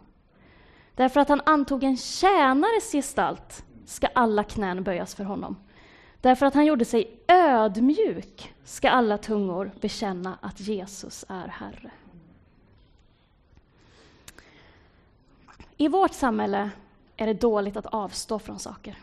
Därför 0.94 1.20
att 1.20 1.28
han 1.28 1.40
antog 1.46 1.84
en 1.84 1.96
tjänares 1.96 2.92
gestalt 2.92 3.64
ska 3.86 4.06
alla 4.06 4.44
knän 4.44 4.82
böjas 4.82 5.14
för 5.14 5.24
honom. 5.24 5.56
Därför 6.20 6.46
att 6.46 6.54
han 6.54 6.66
gjorde 6.66 6.84
sig 6.84 7.20
ödmjuk 7.28 8.54
ska 8.64 8.90
alla 8.90 9.18
tungor 9.18 9.70
bekänna 9.80 10.38
att 10.40 10.60
Jesus 10.60 11.24
är 11.28 11.48
Herre. 11.48 11.90
I 15.76 15.88
vårt 15.88 16.12
samhälle 16.12 16.70
är 17.16 17.26
det 17.26 17.40
dåligt 17.40 17.76
att 17.76 17.86
avstå 17.86 18.38
från 18.38 18.58
saker. 18.58 18.96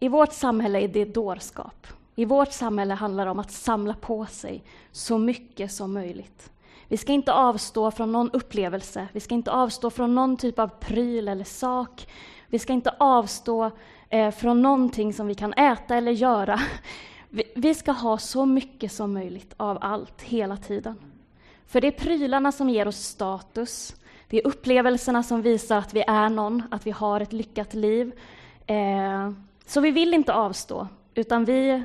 I 0.00 0.08
vårt 0.08 0.32
samhälle 0.32 0.80
är 0.80 0.88
det 0.88 1.04
dårskap. 1.04 1.86
I 2.18 2.24
vårt 2.24 2.52
samhälle 2.52 2.94
handlar 2.94 3.24
det 3.24 3.30
om 3.30 3.38
att 3.38 3.50
samla 3.50 3.94
på 3.94 4.26
sig 4.26 4.64
så 4.92 5.18
mycket 5.18 5.72
som 5.72 5.92
möjligt. 5.92 6.50
Vi 6.88 6.96
ska 6.96 7.12
inte 7.12 7.32
avstå 7.32 7.90
från 7.90 8.12
någon 8.12 8.30
upplevelse, 8.30 9.08
vi 9.12 9.20
ska 9.20 9.34
inte 9.34 9.50
avstå 9.50 9.90
från 9.90 10.14
någon 10.14 10.36
typ 10.36 10.58
av 10.58 10.68
pryl 10.68 11.28
eller 11.28 11.44
sak. 11.44 12.08
Vi 12.46 12.58
ska 12.58 12.72
inte 12.72 12.94
avstå 12.98 13.70
eh, 14.08 14.30
från 14.30 14.62
någonting 14.62 15.12
som 15.12 15.26
vi 15.26 15.34
kan 15.34 15.52
äta 15.52 15.96
eller 15.96 16.12
göra. 16.12 16.60
Vi, 17.30 17.44
vi 17.56 17.74
ska 17.74 17.92
ha 17.92 18.18
så 18.18 18.46
mycket 18.46 18.92
som 18.92 19.12
möjligt 19.12 19.54
av 19.56 19.78
allt, 19.80 20.22
hela 20.22 20.56
tiden. 20.56 20.96
För 21.66 21.80
det 21.80 21.86
är 21.86 21.92
prylarna 21.92 22.52
som 22.52 22.70
ger 22.70 22.88
oss 22.88 22.98
status, 22.98 23.96
det 24.28 24.38
är 24.38 24.46
upplevelserna 24.46 25.22
som 25.22 25.42
visar 25.42 25.78
att 25.78 25.94
vi 25.94 26.04
är 26.06 26.28
någon, 26.28 26.62
att 26.70 26.86
vi 26.86 26.90
har 26.90 27.20
ett 27.20 27.32
lyckat 27.32 27.74
liv. 27.74 28.12
Eh, 28.66 29.30
så 29.66 29.80
vi 29.80 29.90
vill 29.90 30.14
inte 30.14 30.34
avstå, 30.34 30.88
utan 31.14 31.44
vi 31.44 31.84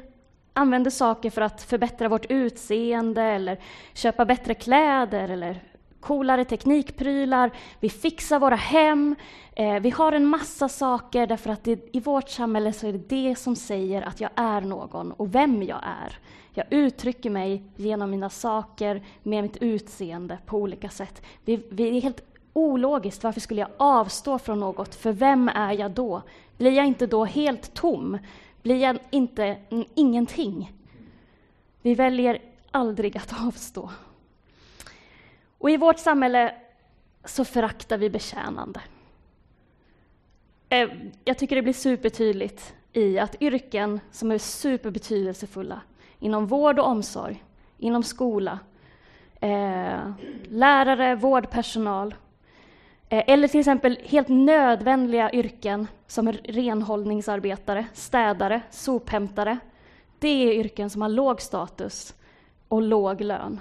använder 0.54 0.92
saker 0.92 1.30
för 1.30 1.42
att 1.42 1.64
förbättra 1.64 2.10
vårt 2.10 2.26
utseende 2.30 3.22
eller 3.22 3.60
köpa 3.94 4.26
bättre 4.26 4.54
kläder 4.54 5.30
eller 5.30 5.64
coolare 6.00 6.46
teknikprylar. 6.46 7.52
Vi 7.80 7.90
fixar 7.90 8.40
våra 8.40 8.56
hem. 8.56 9.16
Eh, 9.56 9.80
vi 9.80 9.90
har 9.90 10.12
en 10.12 10.26
massa 10.26 10.70
saker 10.70 11.28
därför 11.28 11.50
att 11.50 11.64
det, 11.64 11.96
i 11.96 12.00
vårt 12.00 12.30
samhälle 12.30 12.74
så 12.74 12.88
är 12.88 12.94
det 12.94 13.10
det 13.10 13.36
som 13.36 13.56
säger 13.56 14.02
att 14.02 14.22
jag 14.22 14.30
är 14.36 14.62
någon 14.62 15.12
och 15.12 15.36
vem 15.36 15.64
jag 15.64 15.80
är. 15.84 16.18
Jag 16.54 16.66
uttrycker 16.70 17.30
mig 17.30 17.64
genom 17.76 18.12
mina 18.12 18.30
saker, 18.30 19.04
med 19.24 19.44
mitt 19.44 19.58
utseende 19.58 20.38
på 20.46 20.58
olika 20.58 20.90
sätt. 20.90 21.22
Vi, 21.46 21.64
vi 21.70 21.98
är 21.98 22.02
helt 22.02 22.22
ologiskt. 22.54 23.24
Varför 23.24 23.42
skulle 23.42 23.62
jag 23.62 23.70
avstå 23.78 24.40
från 24.40 24.60
något? 24.60 24.96
För 24.96 25.12
vem 25.12 25.50
är 25.50 25.72
jag 25.72 25.92
då? 25.92 26.22
Blir 26.58 26.72
jag 26.72 26.86
inte 26.86 27.08
då 27.08 27.26
helt 27.26 27.74
tom? 27.74 28.18
Blir 28.64 29.00
inte 29.10 29.58
ingenting? 29.96 30.72
Vi 31.82 31.96
väljer 31.96 32.42
aldrig 32.72 33.18
att 33.18 33.34
avstå. 33.48 33.90
Och 35.58 35.70
i 35.70 35.78
vårt 35.78 36.00
samhälle 36.00 36.56
så 37.26 37.46
föraktar 37.46 37.98
vi 37.98 38.10
betjänande. 38.10 38.82
Eh, 40.70 40.90
jag 41.26 41.38
tycker 41.38 41.56
det 41.56 41.62
blir 41.62 41.74
supertydligt 41.74 42.74
i 42.94 43.20
att 43.20 43.42
yrken 43.42 44.00
som 44.12 44.32
är 44.32 44.38
superbetydelsefulla 44.38 45.82
inom 46.20 46.48
vård 46.48 46.80
och 46.80 46.88
omsorg, 46.88 47.44
inom 47.78 48.04
skola, 48.04 48.60
eh, 49.42 50.12
lärare, 50.50 51.16
vårdpersonal, 51.16 52.16
Eh, 53.14 53.24
eller 53.28 53.48
till 53.48 53.60
exempel 53.60 54.00
helt 54.06 54.28
nödvändiga 54.28 55.32
yrken 55.32 55.88
som 56.08 56.32
renhållningsarbetare, 56.32 57.86
städare, 57.94 58.62
sophämtare. 58.72 59.58
Det 60.20 60.28
är 60.28 60.54
yrken 60.54 60.90
som 60.90 61.02
har 61.02 61.10
låg 61.10 61.42
status 61.42 62.16
och 62.68 62.82
låg 62.82 63.22
lön. 63.22 63.60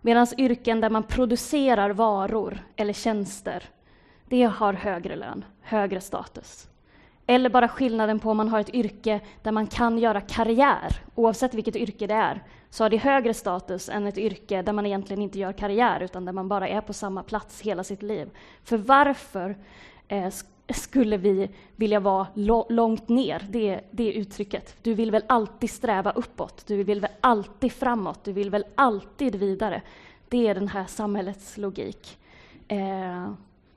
Medan 0.00 0.26
yrken 0.38 0.80
där 0.80 0.90
man 0.90 1.02
producerar 1.02 1.90
varor 1.90 2.58
eller 2.76 2.92
tjänster, 2.92 3.64
det 4.28 4.42
har 4.42 4.72
högre 4.72 5.16
lön, 5.16 5.44
högre 5.60 6.00
status. 6.00 6.68
Eller 7.30 7.50
bara 7.50 7.68
skillnaden 7.68 8.18
på 8.18 8.30
om 8.30 8.36
man 8.36 8.48
har 8.48 8.60
ett 8.60 8.74
yrke 8.74 9.20
där 9.42 9.52
man 9.52 9.66
kan 9.66 9.98
göra 9.98 10.20
karriär, 10.20 11.02
oavsett 11.14 11.54
vilket 11.54 11.76
yrke 11.76 12.06
det 12.06 12.14
är, 12.14 12.42
så 12.70 12.84
har 12.84 12.90
det 12.90 12.96
högre 12.96 13.34
status 13.34 13.88
än 13.88 14.06
ett 14.06 14.18
yrke 14.18 14.62
där 14.62 14.72
man 14.72 14.86
egentligen 14.86 15.22
inte 15.22 15.38
gör 15.38 15.52
karriär, 15.52 16.00
utan 16.00 16.24
där 16.24 16.32
man 16.32 16.48
bara 16.48 16.68
är 16.68 16.80
på 16.80 16.92
samma 16.92 17.22
plats 17.22 17.60
hela 17.60 17.84
sitt 17.84 18.02
liv. 18.02 18.30
För 18.64 18.76
varför 18.76 19.56
eh, 20.08 20.32
skulle 20.68 21.16
vi 21.16 21.50
vilja 21.76 22.00
vara 22.00 22.26
långt 22.68 23.08
ner, 23.08 23.46
det, 23.50 23.80
det 23.90 24.12
uttrycket. 24.12 24.76
Du 24.82 24.94
vill 24.94 25.10
väl 25.10 25.24
alltid 25.26 25.70
sträva 25.70 26.10
uppåt, 26.10 26.66
du 26.66 26.84
vill 26.84 27.00
väl 27.00 27.10
alltid 27.20 27.72
framåt, 27.72 28.24
du 28.24 28.32
vill 28.32 28.50
väl 28.50 28.64
alltid 28.74 29.34
vidare. 29.34 29.82
Det 30.28 30.48
är 30.48 30.54
den 30.54 30.68
här 30.68 30.84
samhällets 30.84 31.56
logik. 31.56 32.18
Eh, 32.68 33.30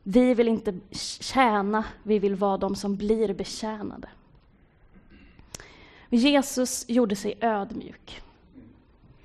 vi 0.03 0.33
vill 0.33 0.47
inte 0.47 0.73
tjäna, 0.91 1.83
vi 2.03 2.19
vill 2.19 2.35
vara 2.35 2.57
de 2.57 2.75
som 2.75 2.95
blir 2.95 3.33
betjänade. 3.33 4.07
Jesus 6.09 6.85
gjorde 6.87 7.15
sig 7.15 7.37
ödmjuk. 7.41 8.21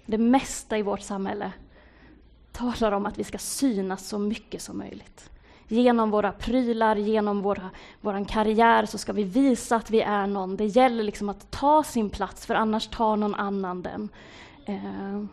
Det 0.06 0.18
mesta 0.18 0.78
i 0.78 0.82
vårt 0.82 1.00
samhälle 1.00 1.52
talar 2.52 2.92
om 2.92 3.06
att 3.06 3.18
vi 3.18 3.24
ska 3.24 3.38
synas 3.38 4.08
så 4.08 4.18
mycket 4.18 4.62
som 4.62 4.78
möjligt. 4.78 5.30
Genom 5.68 6.10
våra 6.10 6.32
prylar, 6.32 6.96
genom 6.96 7.42
våra, 7.42 7.70
vår 8.00 8.24
karriär 8.28 8.86
så 8.86 8.98
ska 8.98 9.12
vi 9.12 9.24
visa 9.24 9.76
att 9.76 9.90
vi 9.90 10.00
är 10.00 10.26
någon. 10.26 10.56
Det 10.56 10.64
gäller 10.64 11.04
liksom 11.04 11.28
att 11.28 11.50
ta 11.50 11.82
sin 11.82 12.10
plats, 12.10 12.46
för 12.46 12.54
annars 12.54 12.88
tar 12.88 13.16
någon 13.16 13.34
annan 13.34 13.82
den. 13.82 14.08
Eh, 14.64 15.24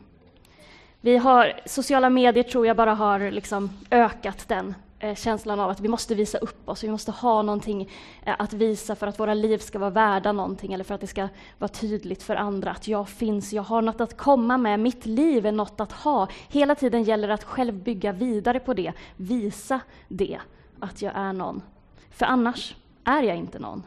vi 1.01 1.17
har, 1.17 1.59
sociala 1.65 2.09
medier 2.09 2.43
tror 2.43 2.67
jag 2.67 2.77
bara 2.77 2.93
har 2.93 3.31
liksom 3.31 3.69
ökat 3.91 4.47
den 4.47 4.75
Eh, 4.99 5.15
känslan 5.15 5.59
av 5.59 5.69
att 5.69 5.79
vi 5.79 5.87
måste 5.87 6.15
visa 6.15 6.37
upp 6.37 6.69
oss, 6.69 6.83
vi 6.83 6.89
måste 6.89 7.11
ha 7.11 7.41
någonting 7.41 7.89
eh, 8.25 8.35
att 8.39 8.53
visa 8.53 8.95
för 8.95 9.07
att 9.07 9.19
våra 9.19 9.33
liv 9.33 9.57
ska 9.57 9.79
vara 9.79 9.89
värda 9.89 10.31
någonting 10.31 10.73
eller 10.73 10.83
för 10.83 10.95
att 10.95 11.01
det 11.01 11.07
ska 11.07 11.27
vara 11.59 11.69
tydligt 11.69 12.23
för 12.23 12.35
andra 12.35 12.71
att 12.71 12.87
jag 12.87 13.09
finns, 13.09 13.53
jag 13.53 13.63
har 13.63 13.81
något 13.81 14.01
att 14.01 14.17
komma 14.17 14.57
med, 14.57 14.79
mitt 14.79 15.05
liv 15.05 15.45
är 15.45 15.51
något 15.51 15.79
att 15.79 15.91
ha. 15.91 16.27
Hela 16.49 16.75
tiden 16.75 17.03
gäller 17.03 17.27
det 17.27 17.33
att 17.33 17.43
själv 17.43 17.73
bygga 17.73 18.11
vidare 18.11 18.59
på 18.59 18.73
det, 18.73 18.93
visa 19.15 19.79
det, 20.07 20.39
att 20.79 21.01
jag 21.01 21.13
är 21.15 21.33
någon. 21.33 21.61
För 22.09 22.25
annars 22.25 22.75
är 23.03 23.23
jag 23.23 23.37
inte 23.37 23.59
någon. 23.59 23.83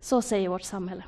Så 0.00 0.22
säger 0.22 0.48
vårt 0.48 0.62
samhälle. 0.62 1.04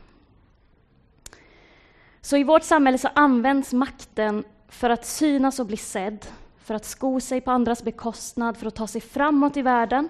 Så 2.21 2.37
i 2.37 2.45
vårt 2.45 2.63
samhälle 2.63 2.99
så 2.99 3.09
används 3.15 3.73
makten 3.73 4.45
för 4.69 4.91
att 4.91 5.07
synas 5.07 5.59
och 5.59 5.67
bli 5.67 5.77
sedd, 5.77 6.27
för 6.67 6.75
att 6.75 6.85
sko 6.85 7.21
sig 7.21 7.41
på 7.41 7.51
andras 7.51 7.83
bekostnad, 7.83 8.57
för 8.57 8.67
att 8.67 8.75
ta 8.75 8.87
sig 8.87 9.01
framåt 9.01 9.57
i 9.57 9.63
världen. 9.63 10.09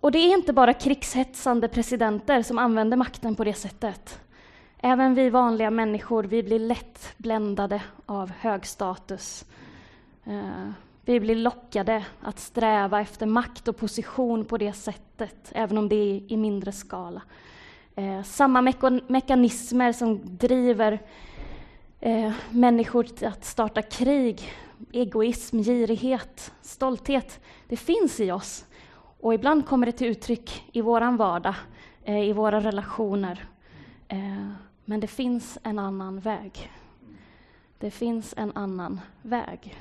Och 0.00 0.12
det 0.12 0.18
är 0.18 0.34
inte 0.34 0.52
bara 0.52 0.72
krigshetsande 0.72 1.68
presidenter 1.68 2.42
som 2.42 2.58
använder 2.58 2.96
makten 2.96 3.34
på 3.34 3.44
det 3.44 3.54
sättet. 3.54 4.20
Även 4.78 5.14
vi 5.14 5.30
vanliga 5.30 5.70
människor, 5.70 6.24
vi 6.24 6.42
blir 6.42 6.58
lätt 6.58 7.14
bländade 7.16 7.82
av 8.06 8.30
hög 8.30 8.66
status. 8.66 9.44
Eh, 10.24 10.70
vi 11.04 11.20
blir 11.20 11.36
lockade 11.36 12.04
att 12.20 12.38
sträva 12.38 13.00
efter 13.00 13.26
makt 13.26 13.68
och 13.68 13.76
position 13.76 14.44
på 14.44 14.58
det 14.58 14.72
sättet, 14.72 15.52
även 15.52 15.78
om 15.78 15.88
det 15.88 15.96
är 15.96 16.32
i 16.32 16.36
mindre 16.36 16.72
skala. 16.72 17.22
Eh, 17.94 18.22
samma 18.22 18.72
mekanismer 19.08 19.92
som 19.92 20.20
driver 20.36 20.98
eh, 22.00 22.32
människor 22.50 23.04
till 23.04 23.26
att 23.26 23.44
starta 23.44 23.82
krig, 23.82 24.52
egoism, 24.92 25.62
girighet, 25.62 26.52
stolthet, 26.62 27.40
det 27.68 27.76
finns 27.76 28.20
i 28.20 28.32
oss. 28.32 28.64
Och 29.20 29.34
ibland 29.34 29.66
kommer 29.66 29.86
det 29.86 29.92
till 29.92 30.06
uttryck 30.06 30.64
i 30.72 30.80
vår 30.80 31.16
vardag, 31.16 31.54
eh, 32.04 32.28
i 32.28 32.32
våra 32.32 32.60
relationer. 32.60 33.48
Eh, 34.08 34.48
men 34.84 35.00
det 35.00 35.06
finns 35.06 35.58
en 35.62 35.78
annan 35.78 36.20
väg. 36.20 36.72
Det 37.78 37.90
finns 37.90 38.34
en 38.36 38.52
annan 38.54 39.00
väg. 39.22 39.76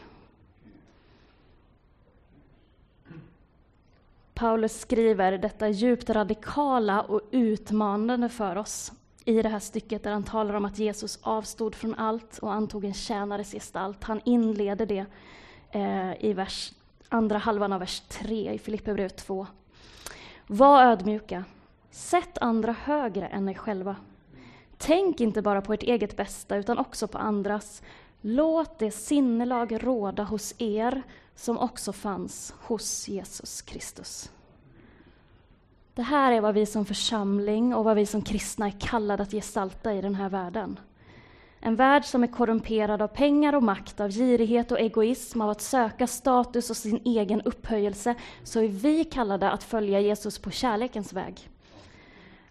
Paulus 4.33 4.79
skriver 4.79 5.37
detta 5.37 5.69
djupt 5.69 6.09
radikala 6.09 7.01
och 7.01 7.21
utmanande 7.31 8.29
för 8.29 8.55
oss 8.55 8.91
i 9.25 9.41
det 9.41 9.49
här 9.49 9.59
stycket 9.59 10.03
där 10.03 10.11
han 10.11 10.23
talar 10.23 10.53
om 10.53 10.65
att 10.65 10.79
Jesus 10.79 11.19
avstod 11.21 11.75
från 11.75 11.95
allt 11.95 12.37
och 12.37 12.53
antog 12.53 12.85
en 12.85 12.93
tjänares 12.93 13.51
gestalt. 13.51 14.03
Han 14.03 14.21
inleder 14.25 14.85
det 14.85 15.05
eh, 15.71 16.25
i 16.25 16.33
vers, 16.33 16.73
andra 17.09 17.37
halvan 17.37 17.73
av 17.73 17.79
vers 17.79 17.99
3 18.09 18.53
i 18.53 18.57
Filipperbrevet 18.57 19.17
2. 19.17 19.47
Var 20.47 20.83
ödmjuka, 20.83 21.43
sätt 21.91 22.37
andra 22.37 22.75
högre 22.83 23.27
än 23.27 23.49
er 23.49 23.53
själva. 23.53 23.95
Tänk 24.77 25.21
inte 25.21 25.41
bara 25.41 25.61
på 25.61 25.73
ert 25.73 25.83
eget 25.83 26.17
bästa 26.17 26.55
utan 26.55 26.77
också 26.77 27.07
på 27.07 27.17
andras. 27.17 27.81
Låt 28.21 28.79
det 28.79 28.91
sinnelag 28.91 29.83
råda 29.83 30.23
hos 30.23 30.55
er 30.57 31.03
som 31.35 31.57
också 31.57 31.93
fanns 31.93 32.53
hos 32.59 33.07
Jesus 33.07 33.61
Kristus. 33.61 34.31
Det 35.95 36.03
här 36.03 36.31
är 36.31 36.41
vad 36.41 36.53
vi 36.53 36.65
som 36.65 36.85
församling 36.85 37.75
och 37.75 37.83
vad 37.83 37.95
vi 37.95 38.05
som 38.05 38.21
kristna 38.21 38.67
är 38.67 38.79
kallade 38.79 39.23
att 39.23 39.31
gestalta 39.31 39.93
i 39.93 40.01
den 40.01 40.15
här 40.15 40.29
världen. 40.29 40.79
En 41.59 41.75
värld 41.75 42.05
som 42.05 42.23
är 42.23 42.27
korrumperad 42.27 43.01
av 43.01 43.07
pengar 43.07 43.55
och 43.55 43.63
makt, 43.63 43.99
av 43.99 44.11
girighet 44.11 44.71
och 44.71 44.79
egoism, 44.79 45.41
av 45.41 45.49
att 45.49 45.61
söka 45.61 46.07
status 46.07 46.69
och 46.69 46.77
sin 46.77 47.01
egen 47.05 47.41
upphöjelse, 47.41 48.15
så 48.43 48.59
är 48.59 48.67
vi 48.67 49.03
kallade 49.03 49.51
att 49.51 49.63
följa 49.63 49.99
Jesus 49.99 50.39
på 50.39 50.51
kärlekens 50.51 51.13
väg. 51.13 51.49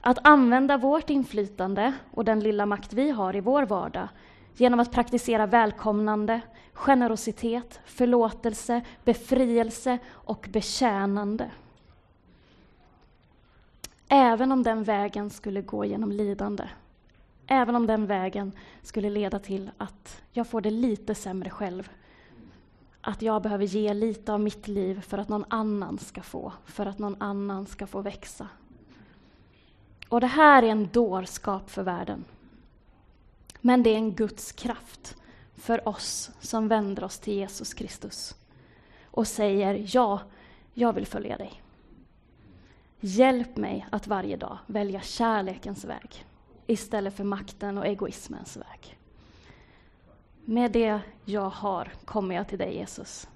Att 0.00 0.26
använda 0.26 0.76
vårt 0.76 1.11
inflytande 1.11 1.92
och 2.11 2.24
den 2.24 2.40
lilla 2.40 2.66
makt 2.66 2.92
vi 2.92 3.11
har 3.11 3.37
i 3.37 3.40
vår 3.40 3.62
vardag 3.62 4.09
genom 4.57 4.80
att 4.80 4.92
praktisera 4.92 5.46
välkomnande, 5.46 6.40
generositet, 6.72 7.80
förlåtelse, 7.85 8.80
befrielse 9.04 9.98
och 10.11 10.48
betjänande. 10.52 11.50
Även 14.08 14.52
om 14.52 14.62
den 14.62 14.84
vägen 14.84 15.30
skulle 15.30 15.62
gå 15.62 15.84
genom 15.84 16.12
lidande. 16.12 16.68
Även 17.46 17.76
om 17.76 17.86
den 17.86 18.06
vägen 18.06 18.52
skulle 18.82 19.10
leda 19.10 19.38
till 19.38 19.70
att 19.78 20.22
jag 20.32 20.46
får 20.46 20.60
det 20.60 20.70
lite 20.70 21.14
sämre 21.14 21.50
själv. 21.50 21.90
Att 23.00 23.22
jag 23.22 23.42
behöver 23.42 23.64
ge 23.64 23.94
lite 23.94 24.32
av 24.32 24.40
mitt 24.40 24.68
liv 24.68 25.00
för 25.00 25.18
att 25.18 25.28
någon 25.28 25.44
annan 25.48 25.98
ska 25.98 26.22
få, 26.22 26.52
för 26.64 26.86
att 26.86 26.98
någon 26.98 27.22
annan 27.22 27.66
ska 27.66 27.86
få 27.86 28.00
växa. 28.00 28.48
Och 30.08 30.20
det 30.20 30.26
här 30.26 30.62
är 30.62 30.68
en 30.68 30.88
dårskap 30.92 31.70
för 31.70 31.82
världen. 31.82 32.24
Men 33.60 33.82
det 33.82 33.90
är 33.90 33.96
en 33.96 34.12
Guds 34.12 34.52
kraft 34.52 35.16
för 35.54 35.88
oss 35.88 36.30
som 36.40 36.68
vänder 36.68 37.04
oss 37.04 37.18
till 37.18 37.34
Jesus 37.34 37.74
Kristus 37.74 38.34
och 39.04 39.26
säger 39.26 39.86
ja, 39.96 40.20
jag 40.74 40.92
vill 40.92 41.06
följa 41.06 41.36
dig. 41.36 41.63
Hjälp 43.06 43.56
mig 43.56 43.86
att 43.92 44.06
varje 44.06 44.36
dag 44.36 44.58
välja 44.66 45.00
kärlekens 45.00 45.84
väg 45.84 46.26
istället 46.66 47.14
för 47.14 47.24
makten 47.24 47.78
och 47.78 47.86
egoismens 47.86 48.56
väg. 48.56 48.98
Med 50.44 50.72
det 50.72 51.00
jag 51.24 51.50
har 51.50 51.92
kommer 52.04 52.34
jag 52.34 52.48
till 52.48 52.58
dig, 52.58 52.76
Jesus. 52.76 53.28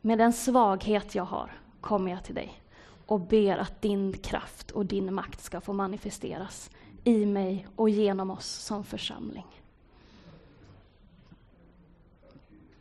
Med 0.00 0.18
den 0.18 0.32
svaghet 0.32 1.14
jag 1.14 1.24
har 1.24 1.60
kommer 1.80 2.10
jag 2.10 2.24
till 2.24 2.34
dig 2.34 2.62
och 3.06 3.20
ber 3.20 3.58
att 3.58 3.82
din 3.82 4.12
kraft 4.12 4.70
och 4.70 4.86
din 4.86 5.14
makt 5.14 5.42
ska 5.42 5.60
få 5.60 5.72
manifesteras 5.72 6.70
i 7.04 7.26
mig 7.26 7.66
och 7.76 7.90
genom 7.90 8.30
oss 8.30 8.46
som 8.46 8.84
församling. 8.84 9.62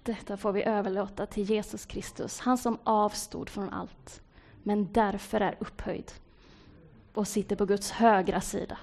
Detta 0.04 0.38
får 0.38 0.52
vi 0.52 0.64
överlåta 0.64 1.26
till 1.26 1.44
Jesus 1.44 1.86
Kristus, 1.86 2.40
han 2.40 2.58
som 2.58 2.78
avstod 2.84 3.50
från 3.50 3.70
allt, 3.70 4.22
men 4.68 4.88
därför 4.92 5.42
är 5.42 5.56
upphöjd 5.60 6.12
och 7.14 7.28
sitter 7.28 7.56
på 7.56 7.66
Guds 7.66 7.92
högra 7.92 8.42
sida. 8.42 8.78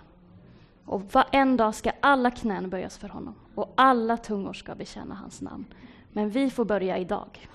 Och 0.84 1.02
en 1.32 1.56
dag 1.56 1.74
ska 1.74 1.92
alla 2.00 2.30
knän 2.30 2.70
böjas 2.70 2.98
för 2.98 3.08
honom 3.08 3.34
och 3.54 3.72
alla 3.74 4.16
tungor 4.16 4.52
ska 4.52 4.74
bekänna 4.74 5.14
hans 5.14 5.40
namn. 5.40 5.64
Men 6.12 6.30
vi 6.30 6.50
får 6.50 6.64
börja 6.64 6.98
idag. 6.98 7.48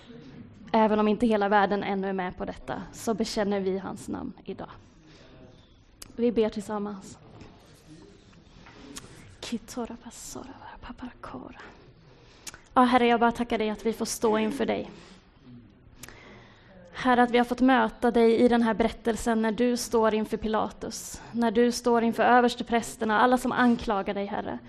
Även 0.71 0.99
om 0.99 1.07
inte 1.07 1.27
hela 1.27 1.49
världen 1.49 1.83
ännu 1.83 2.09
är 2.09 2.13
med 2.13 2.37
på 2.37 2.45
detta, 2.45 2.81
så 2.93 3.13
bekänner 3.13 3.59
vi 3.59 3.77
hans 3.77 4.07
namn 4.07 4.33
idag. 4.45 4.71
Vi 6.15 6.31
ber 6.31 6.49
tillsammans. 6.49 7.17
Ja, 12.73 12.81
Herre, 12.81 13.07
jag 13.07 13.19
bara 13.19 13.31
tackar 13.31 13.57
dig 13.57 13.69
att 13.69 13.85
vi 13.85 13.93
får 13.93 14.05
stå 14.05 14.37
inför 14.37 14.65
dig. 14.65 14.89
Herre, 16.99 17.23
att 17.23 17.31
vi 17.31 17.37
har 17.37 17.45
fått 17.45 17.61
möta 17.61 18.11
dig 18.11 18.35
i 18.35 18.47
den 18.47 18.61
här 18.61 18.73
berättelsen 18.73 19.41
när 19.41 19.51
du 19.51 19.77
står 19.77 20.13
inför 20.13 20.37
Pilatus, 20.37 21.21
när 21.31 21.51
du 21.51 21.71
står 21.71 22.03
inför 22.03 22.23
översteprästerna, 22.23 23.19
alla 23.19 23.37
som 23.37 23.51
anklagar 23.51 24.13
dig, 24.13 24.25
Herre. 24.25 24.59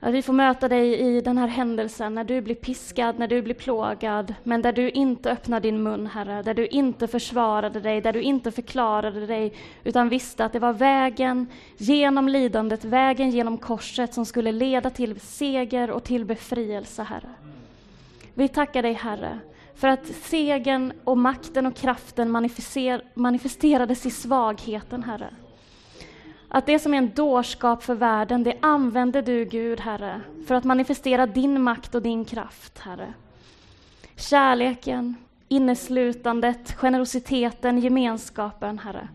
Att 0.00 0.14
vi 0.14 0.22
får 0.22 0.32
möta 0.32 0.68
dig 0.68 1.00
i 1.00 1.20
den 1.20 1.38
här 1.38 1.46
händelsen 1.46 2.14
när 2.14 2.24
du 2.24 2.40
blir 2.40 2.54
piskad, 2.54 3.18
när 3.18 3.28
du 3.28 3.42
blir 3.42 3.54
plågad, 3.54 4.34
men 4.42 4.62
där 4.62 4.72
du 4.72 4.90
inte 4.90 5.30
öppnar 5.30 5.60
din 5.60 5.82
mun, 5.82 6.06
Herre, 6.06 6.42
där 6.42 6.54
du 6.54 6.66
inte 6.66 7.08
försvarade 7.08 7.80
dig, 7.80 8.00
där 8.00 8.12
du 8.12 8.22
inte 8.22 8.50
förklarade 8.50 9.26
dig, 9.26 9.52
utan 9.84 10.08
visste 10.08 10.44
att 10.44 10.52
det 10.52 10.58
var 10.58 10.72
vägen 10.72 11.46
genom 11.76 12.28
lidandet, 12.28 12.84
vägen 12.84 13.30
genom 13.30 13.58
korset 13.58 14.14
som 14.14 14.26
skulle 14.26 14.52
leda 14.52 14.90
till 14.90 15.20
seger 15.20 15.90
och 15.90 16.04
till 16.04 16.24
befrielse, 16.24 17.02
Herre. 17.02 17.30
Vi 18.34 18.48
tackar 18.48 18.82
dig, 18.82 18.92
Herre, 18.92 19.38
för 19.80 19.88
att 19.88 20.06
segern 20.06 20.92
och 21.04 21.18
makten 21.18 21.66
och 21.66 21.76
kraften 21.76 22.30
manifesterades 23.14 24.06
i 24.06 24.10
svagheten, 24.10 25.02
Herre. 25.02 25.34
Att 26.48 26.66
det 26.66 26.78
som 26.78 26.94
är 26.94 26.98
en 26.98 27.10
dårskap 27.14 27.82
för 27.82 27.94
världen, 27.94 28.42
det 28.42 28.54
använder 28.60 29.22
du, 29.22 29.44
Gud, 29.44 29.80
Herre, 29.80 30.20
för 30.46 30.54
att 30.54 30.64
manifestera 30.64 31.26
din 31.26 31.62
makt 31.62 31.94
och 31.94 32.02
din 32.02 32.24
kraft, 32.24 32.78
Herre. 32.78 33.14
Kärleken, 34.16 35.16
inneslutandet, 35.48 36.72
generositeten, 36.72 37.78
gemenskapen, 37.78 38.78
Herre. 38.78 39.08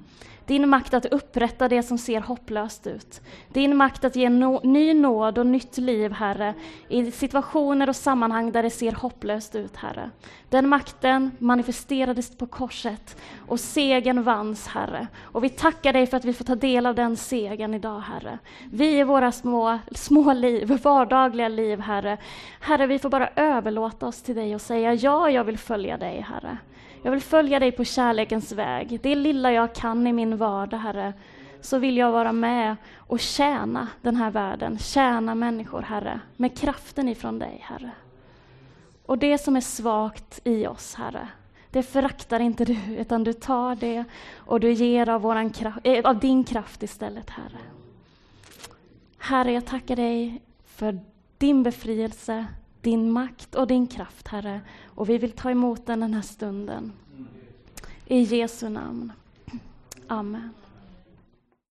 Din 0.45 0.69
makt 0.69 0.93
att 0.93 1.05
upprätta 1.05 1.67
det 1.67 1.83
som 1.83 1.97
ser 1.97 2.21
hopplöst 2.21 2.87
ut. 2.87 3.21
Din 3.47 3.77
makt 3.77 4.03
att 4.03 4.15
ge 4.15 4.29
no 4.29 4.61
ny 4.63 4.93
nåd 4.93 5.37
och 5.37 5.45
nytt 5.45 5.77
liv, 5.77 6.11
Herre, 6.11 6.53
i 6.87 7.11
situationer 7.11 7.89
och 7.89 7.95
sammanhang 7.95 8.51
där 8.51 8.63
det 8.63 8.69
ser 8.69 8.91
hopplöst 8.91 9.55
ut, 9.55 9.75
Herre. 9.75 10.09
Den 10.49 10.67
makten 10.67 11.31
manifesterades 11.39 12.37
på 12.37 12.45
korset 12.45 13.17
och 13.47 13.59
segern 13.59 14.23
vanns, 14.23 14.67
Herre. 14.67 15.07
Och 15.21 15.43
vi 15.43 15.49
tackar 15.49 15.93
dig 15.93 16.07
för 16.07 16.17
att 16.17 16.25
vi 16.25 16.33
får 16.33 16.45
ta 16.45 16.55
del 16.55 16.85
av 16.85 16.95
den 16.95 17.17
segern 17.17 17.73
idag, 17.73 17.99
Herre. 17.99 18.39
Vi 18.71 18.99
i 18.99 19.03
våra 19.03 19.31
små, 19.31 19.79
små 19.91 20.33
liv, 20.33 20.79
vardagliga 20.83 21.47
liv, 21.47 21.79
Herre. 21.79 22.17
Herre, 22.59 22.87
vi 22.87 22.99
får 22.99 23.09
bara 23.09 23.29
överlåta 23.35 24.07
oss 24.07 24.21
till 24.21 24.35
dig 24.35 24.55
och 24.55 24.61
säga 24.61 24.93
ja, 24.93 25.29
jag 25.29 25.43
vill 25.43 25.57
följa 25.57 25.97
dig, 25.97 26.25
Herre. 26.29 26.57
Jag 27.05 27.11
vill 27.11 27.21
följa 27.21 27.59
dig 27.59 27.71
på 27.71 27.83
kärlekens 27.83 28.51
väg. 28.51 28.99
Det 29.03 29.15
lilla 29.15 29.51
jag 29.51 29.75
kan 29.75 30.07
i 30.07 30.13
min 30.13 30.37
vardag, 30.37 30.77
Herre, 30.77 31.13
så 31.61 31.77
vill 31.77 31.97
jag 31.97 32.11
vara 32.11 32.31
med 32.31 32.75
och 32.97 33.19
tjäna 33.19 33.87
den 34.01 34.15
här 34.15 34.31
världen, 34.31 34.77
tjäna 34.79 35.35
människor, 35.35 35.81
Herre, 35.81 36.19
med 36.37 36.57
kraften 36.57 37.09
ifrån 37.09 37.39
dig, 37.39 37.59
Herre. 37.63 37.91
Och 39.05 39.17
det 39.17 39.37
som 39.37 39.55
är 39.55 39.61
svagt 39.61 40.39
i 40.43 40.67
oss, 40.67 40.95
Herre, 40.95 41.27
det 41.71 41.83
föraktar 41.83 42.39
inte 42.39 42.65
du, 42.65 42.77
utan 42.97 43.23
du 43.23 43.33
tar 43.33 43.75
det 43.75 44.03
och 44.35 44.59
du 44.59 44.71
ger 44.71 45.09
av, 45.09 45.21
våran 45.21 45.49
kraft, 45.49 45.79
äh, 45.83 46.05
av 46.05 46.19
din 46.19 46.43
kraft 46.43 46.83
istället, 46.83 47.29
Herre. 47.29 47.59
Herre, 49.17 49.51
jag 49.51 49.65
tackar 49.65 49.95
dig 49.95 50.41
för 50.65 50.99
din 51.37 51.63
befrielse, 51.63 52.45
din 52.81 53.11
makt 53.11 53.55
och 53.55 53.67
din 53.67 53.87
kraft, 53.87 54.27
Herre. 54.27 54.61
Och 54.95 55.09
vi 55.09 55.17
vill 55.17 55.31
ta 55.31 55.51
emot 55.51 55.85
den 55.85 55.99
den 55.99 56.13
här 56.13 56.21
stunden. 56.21 56.91
I 58.05 58.19
Jesu 58.19 58.69
namn. 58.69 59.11
Amen. 60.07 60.49